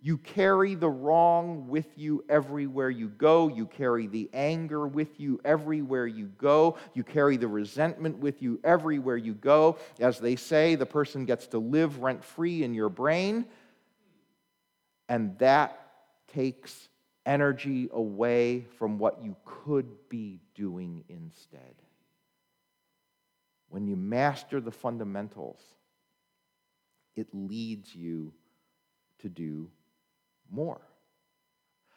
you 0.00 0.16
carry 0.16 0.74
the 0.74 0.88
wrong 0.88 1.68
with 1.68 1.86
you 1.98 2.24
everywhere 2.30 2.88
you 2.88 3.08
go. 3.08 3.48
You 3.48 3.66
carry 3.66 4.06
the 4.06 4.30
anger 4.32 4.86
with 4.86 5.20
you 5.20 5.38
everywhere 5.44 6.06
you 6.06 6.26
go. 6.38 6.78
You 6.94 7.04
carry 7.04 7.36
the 7.36 7.48
resentment 7.48 8.16
with 8.18 8.40
you 8.40 8.58
everywhere 8.64 9.18
you 9.18 9.34
go. 9.34 9.76
As 10.00 10.18
they 10.18 10.36
say, 10.36 10.74
the 10.74 10.86
person 10.86 11.26
gets 11.26 11.48
to 11.48 11.58
live 11.58 12.00
rent 12.00 12.24
free 12.24 12.62
in 12.62 12.72
your 12.72 12.88
brain. 12.88 13.44
And 15.06 15.38
that 15.38 15.78
takes 16.32 16.88
energy 17.26 17.88
away 17.92 18.64
from 18.78 18.98
what 18.98 19.22
you 19.22 19.36
could 19.44 20.08
be 20.08 20.40
doing 20.54 21.04
instead. 21.08 21.74
When 23.68 23.86
you 23.86 23.96
master 23.96 24.60
the 24.60 24.70
fundamentals, 24.70 25.60
it 27.16 27.26
leads 27.32 27.94
you 27.94 28.32
to 29.18 29.28
do 29.28 29.68
more. 30.50 30.80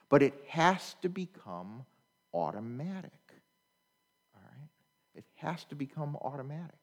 But 0.09 0.23
it 0.23 0.33
has 0.47 0.95
to 1.03 1.09
become 1.09 1.85
automatic. 2.33 3.11
All 4.35 4.41
right? 4.41 4.69
It 5.13 5.25
has 5.35 5.63
to 5.65 5.75
become 5.75 6.17
automatic. 6.21 6.73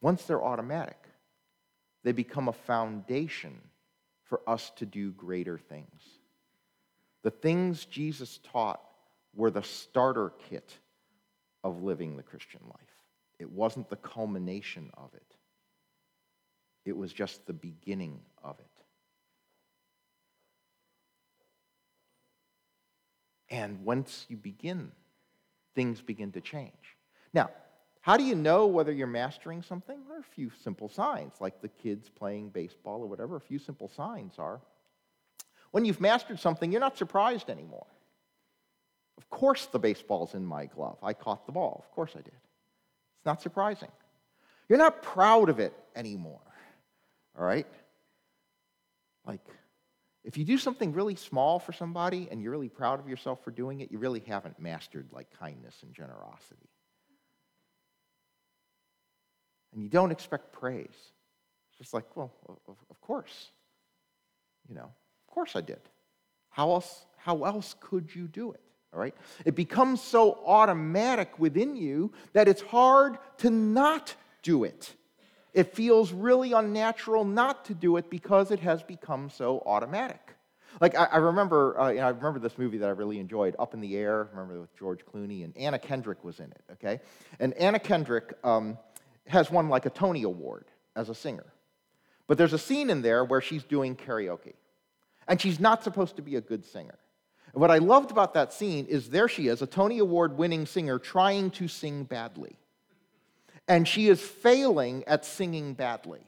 Once 0.00 0.24
they're 0.24 0.42
automatic, 0.42 0.98
they 2.02 2.12
become 2.12 2.48
a 2.48 2.52
foundation 2.52 3.60
for 4.26 4.40
us 4.46 4.70
to 4.76 4.86
do 4.86 5.12
greater 5.12 5.58
things. 5.58 6.02
The 7.22 7.30
things 7.30 7.84
Jesus 7.86 8.38
taught 8.52 8.80
were 9.34 9.50
the 9.50 9.62
starter 9.62 10.32
kit 10.48 10.78
of 11.64 11.82
living 11.82 12.16
the 12.16 12.22
Christian 12.22 12.60
life. 12.66 12.80
It 13.38 13.50
wasn't 13.50 13.88
the 13.88 13.96
culmination 13.96 14.90
of 14.96 15.12
it. 15.14 15.34
It 16.84 16.96
was 16.96 17.12
just 17.12 17.46
the 17.46 17.52
beginning 17.52 18.20
of 18.42 18.58
it. 18.60 18.66
And 23.48 23.84
once 23.84 24.26
you 24.28 24.36
begin, 24.36 24.92
things 25.74 26.00
begin 26.00 26.32
to 26.32 26.40
change. 26.40 26.72
Now, 27.32 27.50
how 28.06 28.16
do 28.16 28.22
you 28.22 28.36
know 28.36 28.68
whether 28.68 28.92
you're 28.92 29.08
mastering 29.08 29.64
something? 29.64 29.98
There 30.06 30.16
are 30.16 30.20
a 30.20 30.34
few 30.36 30.52
simple 30.62 30.88
signs, 30.88 31.32
like 31.40 31.60
the 31.60 31.66
kids 31.66 32.08
playing 32.08 32.50
baseball 32.50 33.02
or 33.02 33.08
whatever. 33.08 33.34
A 33.34 33.40
few 33.40 33.58
simple 33.58 33.88
signs 33.88 34.34
are 34.38 34.60
when 35.72 35.84
you've 35.84 36.00
mastered 36.00 36.38
something, 36.38 36.70
you're 36.70 36.80
not 36.80 36.96
surprised 36.96 37.50
anymore. 37.50 37.88
Of 39.18 39.28
course, 39.28 39.66
the 39.66 39.80
baseball's 39.80 40.34
in 40.34 40.46
my 40.46 40.66
glove. 40.66 40.98
I 41.02 41.14
caught 41.14 41.46
the 41.46 41.52
ball. 41.52 41.82
Of 41.84 41.90
course, 41.96 42.12
I 42.14 42.20
did. 42.20 42.28
It's 42.28 43.26
not 43.26 43.42
surprising. 43.42 43.90
You're 44.68 44.78
not 44.78 45.02
proud 45.02 45.48
of 45.48 45.58
it 45.58 45.74
anymore. 45.96 46.38
All 47.36 47.44
right? 47.44 47.66
Like, 49.26 49.44
if 50.22 50.38
you 50.38 50.44
do 50.44 50.58
something 50.58 50.92
really 50.92 51.16
small 51.16 51.58
for 51.58 51.72
somebody 51.72 52.28
and 52.30 52.40
you're 52.40 52.52
really 52.52 52.68
proud 52.68 53.00
of 53.00 53.08
yourself 53.08 53.42
for 53.42 53.50
doing 53.50 53.80
it, 53.80 53.90
you 53.90 53.98
really 53.98 54.22
haven't 54.28 54.60
mastered 54.60 55.08
like 55.10 55.26
kindness 55.40 55.74
and 55.82 55.92
generosity. 55.92 56.68
And 59.76 59.84
you 59.84 59.90
don't 59.90 60.10
expect 60.10 60.52
praise. 60.52 60.88
It's 60.88 61.78
just 61.78 61.94
like, 61.94 62.16
well, 62.16 62.32
of, 62.48 62.76
of 62.90 63.00
course. 63.02 63.50
You 64.68 64.74
know, 64.74 64.90
of 65.28 65.34
course 65.34 65.54
I 65.54 65.60
did. 65.60 65.80
How 66.48 66.70
else, 66.72 67.04
how 67.18 67.44
else 67.44 67.76
could 67.78 68.12
you 68.12 68.26
do 68.26 68.52
it? 68.52 68.60
All 68.94 68.98
right? 68.98 69.14
It 69.44 69.54
becomes 69.54 70.00
so 70.00 70.40
automatic 70.46 71.38
within 71.38 71.76
you 71.76 72.12
that 72.32 72.48
it's 72.48 72.62
hard 72.62 73.18
to 73.38 73.50
not 73.50 74.14
do 74.42 74.64
it. 74.64 74.94
It 75.52 75.74
feels 75.74 76.10
really 76.10 76.52
unnatural 76.52 77.24
not 77.24 77.66
to 77.66 77.74
do 77.74 77.98
it 77.98 78.08
because 78.08 78.50
it 78.50 78.60
has 78.60 78.82
become 78.82 79.28
so 79.28 79.62
automatic. 79.66 80.32
Like 80.80 80.94
I, 80.94 81.04
I 81.04 81.16
remember, 81.18 81.78
uh, 81.78 81.88
you 81.90 81.96
know, 81.96 82.06
I 82.06 82.10
remember 82.10 82.38
this 82.38 82.56
movie 82.56 82.78
that 82.78 82.86
I 82.86 82.92
really 82.92 83.18
enjoyed, 83.18 83.56
Up 83.58 83.74
in 83.74 83.80
the 83.80 83.96
Air. 83.96 84.28
Remember 84.32 84.60
with 84.60 84.74
George 84.78 85.00
Clooney 85.04 85.44
and 85.44 85.56
Anna 85.56 85.78
Kendrick 85.78 86.24
was 86.24 86.40
in 86.40 86.46
it. 86.46 86.62
Okay, 86.72 87.00
and 87.38 87.54
Anna 87.54 87.78
Kendrick 87.78 88.34
um, 88.44 88.78
has 89.26 89.50
won 89.50 89.68
like 89.68 89.86
a 89.86 89.90
Tony 89.90 90.22
Award 90.22 90.66
as 90.94 91.08
a 91.08 91.14
singer, 91.14 91.46
but 92.26 92.38
there's 92.38 92.52
a 92.52 92.58
scene 92.58 92.90
in 92.90 93.02
there 93.02 93.24
where 93.24 93.40
she's 93.40 93.64
doing 93.64 93.96
karaoke, 93.96 94.54
and 95.28 95.40
she's 95.40 95.60
not 95.60 95.82
supposed 95.82 96.16
to 96.16 96.22
be 96.22 96.36
a 96.36 96.40
good 96.40 96.64
singer. 96.64 96.98
And 97.52 97.60
what 97.60 97.70
I 97.70 97.78
loved 97.78 98.10
about 98.10 98.34
that 98.34 98.52
scene 98.52 98.86
is 98.86 99.10
there 99.10 99.28
she 99.28 99.48
is, 99.48 99.62
a 99.62 99.66
Tony 99.66 99.98
Award 99.98 100.36
winning 100.36 100.66
singer, 100.66 100.98
trying 100.98 101.50
to 101.52 101.68
sing 101.68 102.04
badly 102.04 102.56
and 103.68 103.86
she 103.86 104.08
is 104.08 104.20
failing 104.20 105.04
at 105.06 105.24
singing 105.24 105.74
badly 105.74 106.20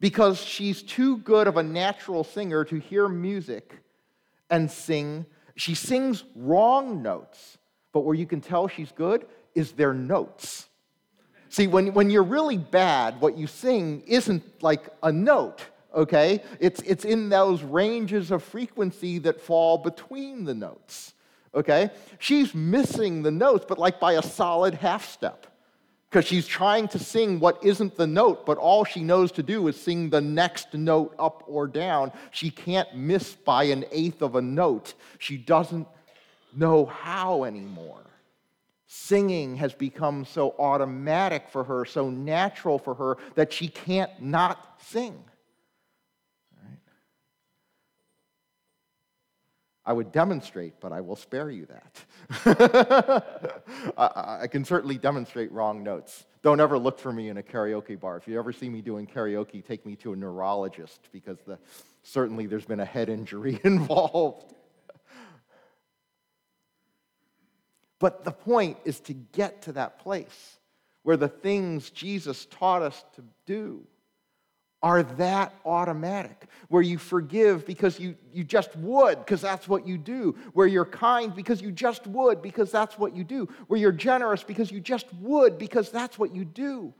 because 0.00 0.40
she's 0.40 0.82
too 0.82 1.18
good 1.18 1.46
of 1.46 1.56
a 1.56 1.62
natural 1.62 2.24
singer 2.24 2.64
to 2.64 2.78
hear 2.78 3.08
music 3.08 3.78
and 4.50 4.70
sing. 4.70 5.26
She 5.56 5.74
sings 5.74 6.24
wrong 6.36 7.02
notes, 7.02 7.58
but 7.92 8.00
where 8.00 8.14
you 8.14 8.26
can 8.26 8.40
tell 8.40 8.68
she's 8.68 8.92
good 8.92 9.26
is 9.54 9.72
their 9.72 9.94
notes. 9.94 10.68
See, 11.54 11.68
when, 11.68 11.94
when 11.94 12.10
you're 12.10 12.24
really 12.24 12.58
bad, 12.58 13.20
what 13.20 13.38
you 13.38 13.46
sing 13.46 14.02
isn't 14.08 14.42
like 14.60 14.88
a 15.04 15.12
note, 15.12 15.60
okay? 15.94 16.42
It's, 16.58 16.80
it's 16.80 17.04
in 17.04 17.28
those 17.28 17.62
ranges 17.62 18.32
of 18.32 18.42
frequency 18.42 19.20
that 19.20 19.40
fall 19.40 19.78
between 19.78 20.42
the 20.42 20.54
notes, 20.54 21.14
okay? 21.54 21.90
She's 22.18 22.56
missing 22.56 23.22
the 23.22 23.30
notes, 23.30 23.66
but 23.68 23.78
like 23.78 24.00
by 24.00 24.14
a 24.14 24.22
solid 24.22 24.74
half 24.74 25.08
step 25.08 25.46
because 26.10 26.26
she's 26.26 26.44
trying 26.48 26.88
to 26.88 26.98
sing 26.98 27.38
what 27.38 27.62
isn't 27.62 27.94
the 27.94 28.08
note, 28.08 28.44
but 28.44 28.58
all 28.58 28.84
she 28.84 29.04
knows 29.04 29.30
to 29.30 29.44
do 29.44 29.68
is 29.68 29.80
sing 29.80 30.10
the 30.10 30.20
next 30.20 30.74
note 30.74 31.14
up 31.20 31.44
or 31.46 31.68
down. 31.68 32.10
She 32.32 32.50
can't 32.50 32.92
miss 32.96 33.32
by 33.32 33.62
an 33.64 33.84
eighth 33.92 34.22
of 34.22 34.34
a 34.34 34.42
note. 34.42 34.94
She 35.20 35.36
doesn't 35.36 35.86
know 36.52 36.86
how 36.86 37.44
anymore. 37.44 38.04
Singing 38.96 39.56
has 39.56 39.74
become 39.74 40.24
so 40.24 40.54
automatic 40.56 41.48
for 41.48 41.64
her, 41.64 41.84
so 41.84 42.10
natural 42.10 42.78
for 42.78 42.94
her, 42.94 43.16
that 43.34 43.52
she 43.52 43.66
can't 43.66 44.22
not 44.22 44.80
sing. 44.86 45.20
I 49.84 49.92
would 49.92 50.12
demonstrate, 50.12 50.80
but 50.80 50.92
I 50.92 51.00
will 51.00 51.16
spare 51.16 51.50
you 51.50 51.66
that. 51.66 52.04
I, 53.98 54.38
I, 54.42 54.46
can 54.46 54.64
certainly 54.64 54.96
demonstrate 54.96 55.50
wrong 55.50 55.82
notes. 55.82 56.24
Don't 56.42 56.60
ever 56.60 56.78
look 56.78 57.00
for 57.00 57.12
me 57.12 57.30
in 57.30 57.38
a 57.38 57.42
karaoke 57.42 57.98
bar. 57.98 58.16
If 58.16 58.28
you 58.28 58.38
ever 58.38 58.52
see 58.52 58.70
me 58.70 58.80
doing 58.80 59.08
karaoke, 59.08 59.66
take 59.66 59.84
me 59.84 59.96
to 59.96 60.12
a 60.12 60.16
neurologist 60.16 61.08
because 61.10 61.38
the, 61.44 61.58
certainly 62.04 62.46
there's 62.46 62.64
been 62.64 62.80
a 62.80 62.84
head 62.84 63.08
injury 63.08 63.60
involved. 63.64 64.54
But 67.98 68.24
the 68.24 68.32
point 68.32 68.78
is 68.84 69.00
to 69.00 69.14
get 69.14 69.62
to 69.62 69.72
that 69.72 69.98
place 69.98 70.58
where 71.02 71.16
the 71.16 71.28
things 71.28 71.90
Jesus 71.90 72.46
taught 72.46 72.82
us 72.82 73.04
to 73.14 73.22
do 73.46 73.86
are 74.82 75.02
that 75.02 75.54
automatic, 75.64 76.46
where 76.68 76.82
you 76.82 76.98
forgive 76.98 77.64
because 77.64 77.98
you, 77.98 78.14
you 78.34 78.44
just 78.44 78.76
would, 78.76 79.18
because 79.20 79.40
that's 79.40 79.66
what 79.66 79.86
you 79.86 79.96
do, 79.96 80.36
where 80.52 80.66
you're 80.66 80.84
kind 80.84 81.34
because 81.34 81.62
you 81.62 81.72
just 81.72 82.06
would, 82.06 82.42
because 82.42 82.70
that's 82.70 82.98
what 82.98 83.16
you 83.16 83.24
do, 83.24 83.48
where 83.66 83.80
you're 83.80 83.92
generous 83.92 84.44
because 84.44 84.70
you 84.70 84.80
just 84.80 85.06
would, 85.14 85.56
because 85.56 85.90
that's 85.90 86.18
what 86.18 86.34
you 86.34 86.44
do, 86.44 86.92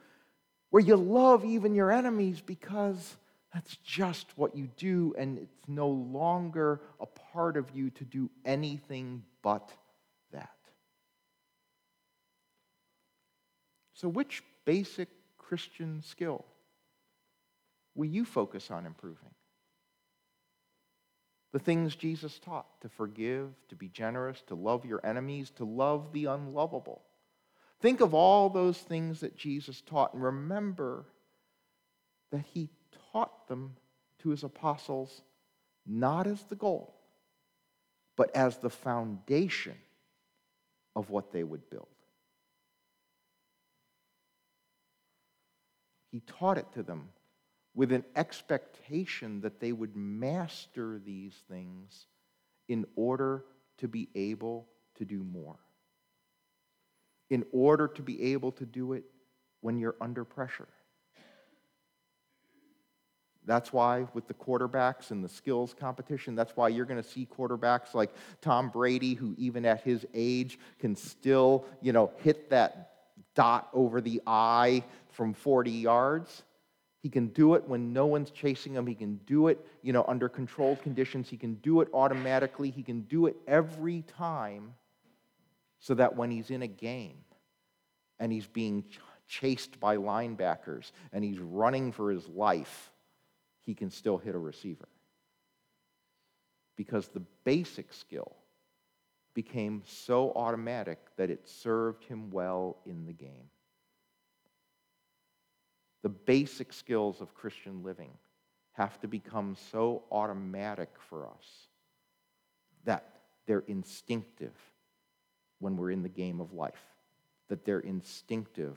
where 0.70 0.82
you 0.82 0.96
love 0.96 1.44
even 1.44 1.74
your 1.74 1.92
enemies 1.92 2.40
because 2.40 3.16
that's 3.52 3.76
just 3.84 4.26
what 4.36 4.56
you 4.56 4.68
do, 4.78 5.14
and 5.18 5.38
it's 5.38 5.68
no 5.68 5.88
longer 5.88 6.80
a 7.00 7.06
part 7.06 7.58
of 7.58 7.70
you 7.72 7.90
to 7.90 8.04
do 8.04 8.30
anything 8.46 9.22
but 9.42 9.70
that. 10.32 10.50
So, 13.94 14.08
which 14.08 14.42
basic 14.64 15.08
Christian 15.38 16.02
skill 16.02 16.44
will 17.94 18.06
you 18.06 18.24
focus 18.24 18.70
on 18.70 18.86
improving? 18.86 19.30
The 21.52 21.60
things 21.60 21.94
Jesus 21.94 22.40
taught 22.40 22.66
to 22.80 22.88
forgive, 22.88 23.50
to 23.68 23.76
be 23.76 23.88
generous, 23.88 24.42
to 24.48 24.56
love 24.56 24.84
your 24.84 25.00
enemies, 25.06 25.50
to 25.56 25.64
love 25.64 26.12
the 26.12 26.24
unlovable. 26.24 27.02
Think 27.80 28.00
of 28.00 28.14
all 28.14 28.50
those 28.50 28.78
things 28.78 29.20
that 29.20 29.36
Jesus 29.36 29.80
taught 29.80 30.14
and 30.14 30.22
remember 30.22 31.04
that 32.32 32.44
he 32.52 32.70
taught 33.12 33.46
them 33.46 33.76
to 34.18 34.30
his 34.30 34.42
apostles 34.42 35.22
not 35.86 36.26
as 36.26 36.42
the 36.44 36.56
goal, 36.56 36.94
but 38.16 38.34
as 38.34 38.56
the 38.56 38.70
foundation 38.70 39.76
of 40.96 41.10
what 41.10 41.32
they 41.32 41.44
would 41.44 41.68
build. 41.70 41.93
He 46.14 46.20
taught 46.20 46.58
it 46.58 46.70
to 46.74 46.84
them 46.84 47.08
with 47.74 47.90
an 47.90 48.04
expectation 48.14 49.40
that 49.40 49.58
they 49.58 49.72
would 49.72 49.96
master 49.96 51.00
these 51.04 51.34
things 51.50 52.06
in 52.68 52.86
order 52.94 53.44
to 53.78 53.88
be 53.88 54.08
able 54.14 54.68
to 54.98 55.04
do 55.04 55.24
more. 55.24 55.56
In 57.30 57.44
order 57.50 57.88
to 57.88 58.00
be 58.00 58.32
able 58.32 58.52
to 58.52 58.64
do 58.64 58.92
it 58.92 59.02
when 59.60 59.76
you're 59.76 59.96
under 60.00 60.24
pressure. 60.24 60.68
That's 63.44 63.72
why, 63.72 64.06
with 64.14 64.28
the 64.28 64.34
quarterbacks 64.34 65.10
and 65.10 65.24
the 65.24 65.28
skills 65.28 65.74
competition, 65.74 66.36
that's 66.36 66.56
why 66.56 66.68
you're 66.68 66.86
going 66.86 67.02
to 67.02 67.08
see 67.08 67.26
quarterbacks 67.26 67.92
like 67.92 68.14
Tom 68.40 68.68
Brady, 68.68 69.14
who 69.14 69.34
even 69.36 69.66
at 69.66 69.82
his 69.82 70.06
age 70.14 70.60
can 70.78 70.94
still, 70.94 71.64
you 71.82 71.92
know, 71.92 72.12
hit 72.18 72.50
that 72.50 72.92
dot 73.34 73.68
over 73.72 74.00
the 74.00 74.22
I 74.28 74.84
from 75.14 75.32
40 75.32 75.70
yards. 75.70 76.42
He 77.02 77.08
can 77.10 77.28
do 77.28 77.54
it 77.54 77.68
when 77.68 77.92
no 77.92 78.06
one's 78.06 78.30
chasing 78.30 78.74
him. 78.74 78.86
He 78.86 78.94
can 78.94 79.16
do 79.26 79.48
it, 79.48 79.64
you 79.82 79.92
know, 79.92 80.04
under 80.08 80.28
controlled 80.28 80.82
conditions. 80.82 81.28
He 81.28 81.36
can 81.36 81.54
do 81.56 81.80
it 81.80 81.88
automatically. 81.92 82.70
He 82.70 82.82
can 82.82 83.02
do 83.02 83.26
it 83.26 83.36
every 83.46 84.02
time 84.02 84.74
so 85.80 85.94
that 85.94 86.16
when 86.16 86.30
he's 86.30 86.50
in 86.50 86.62
a 86.62 86.66
game 86.66 87.18
and 88.18 88.32
he's 88.32 88.46
being 88.46 88.84
chased 89.28 89.78
by 89.80 89.96
linebackers 89.96 90.92
and 91.12 91.22
he's 91.22 91.38
running 91.38 91.92
for 91.92 92.10
his 92.10 92.26
life, 92.28 92.90
he 93.62 93.74
can 93.74 93.90
still 93.90 94.16
hit 94.16 94.34
a 94.34 94.38
receiver. 94.38 94.88
Because 96.76 97.08
the 97.08 97.22
basic 97.44 97.92
skill 97.92 98.34
became 99.34 99.82
so 99.84 100.32
automatic 100.36 100.98
that 101.16 101.30
it 101.30 101.46
served 101.48 102.04
him 102.04 102.30
well 102.30 102.78
in 102.86 103.04
the 103.04 103.12
game. 103.12 103.50
The 106.04 106.10
basic 106.10 106.74
skills 106.74 107.22
of 107.22 107.34
Christian 107.34 107.82
living 107.82 108.10
have 108.72 109.00
to 109.00 109.08
become 109.08 109.56
so 109.72 110.02
automatic 110.12 110.90
for 111.08 111.26
us 111.26 111.68
that 112.84 113.22
they're 113.46 113.64
instinctive 113.68 114.52
when 115.60 115.78
we're 115.78 115.92
in 115.92 116.02
the 116.02 116.10
game 116.10 116.42
of 116.42 116.52
life, 116.52 116.84
that 117.48 117.64
they're 117.64 117.80
instinctive 117.80 118.76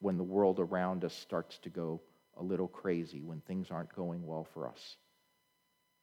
when 0.00 0.18
the 0.18 0.22
world 0.22 0.60
around 0.60 1.02
us 1.02 1.14
starts 1.14 1.56
to 1.60 1.70
go 1.70 1.98
a 2.36 2.42
little 2.42 2.68
crazy, 2.68 3.22
when 3.22 3.40
things 3.40 3.70
aren't 3.70 3.96
going 3.96 4.26
well 4.26 4.44
for 4.44 4.68
us. 4.68 4.98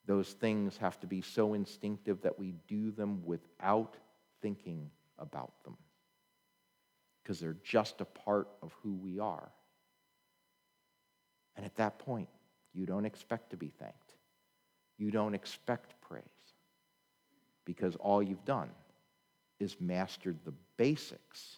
Those 0.08 0.32
things 0.32 0.76
have 0.78 1.00
to 1.02 1.08
be 1.08 1.22
so 1.22 1.54
instinctive 1.54 2.20
that 2.24 2.40
we 2.40 2.56
do 2.68 2.90
them 2.90 3.22
without 3.24 3.96
thinking 4.42 4.90
about 5.20 5.54
them 5.66 5.78
because 7.22 7.40
they're 7.40 7.58
just 7.64 8.02
a 8.02 8.06
part 8.06 8.48
of 8.64 8.74
who 8.82 8.96
we 8.96 9.20
are. 9.20 9.52
And 11.56 11.66
at 11.66 11.76
that 11.76 12.00
point, 12.00 12.28
you 12.74 12.86
don't 12.86 13.06
expect 13.06 13.52
to 13.52 13.58
be 13.58 13.72
thanked. 13.80 14.16
You 14.98 15.12
don't 15.12 15.34
expect 15.34 16.00
praise 16.02 16.24
because 17.66 17.96
all 17.98 18.22
you've 18.22 18.46
done 18.46 18.70
is 19.60 19.78
mastered 19.80 20.38
the 20.44 20.54
basics 20.78 21.58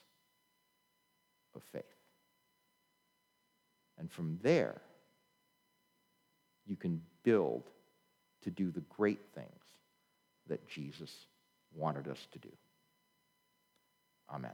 of 1.56 1.64
faith. 1.72 1.84
And 3.98 4.12
from 4.12 4.40
there, 4.42 4.82
you 6.66 6.76
can 6.76 7.02
build 7.24 7.64
to 8.44 8.52
do 8.52 8.72
the 8.72 8.82
great 8.82 9.22
things 9.34 9.50
that 10.48 10.68
Jesus 10.68 11.12
wanted 11.74 12.08
us 12.08 12.28
to 12.32 12.40
do. 12.40 12.52
Amen. 14.32 14.52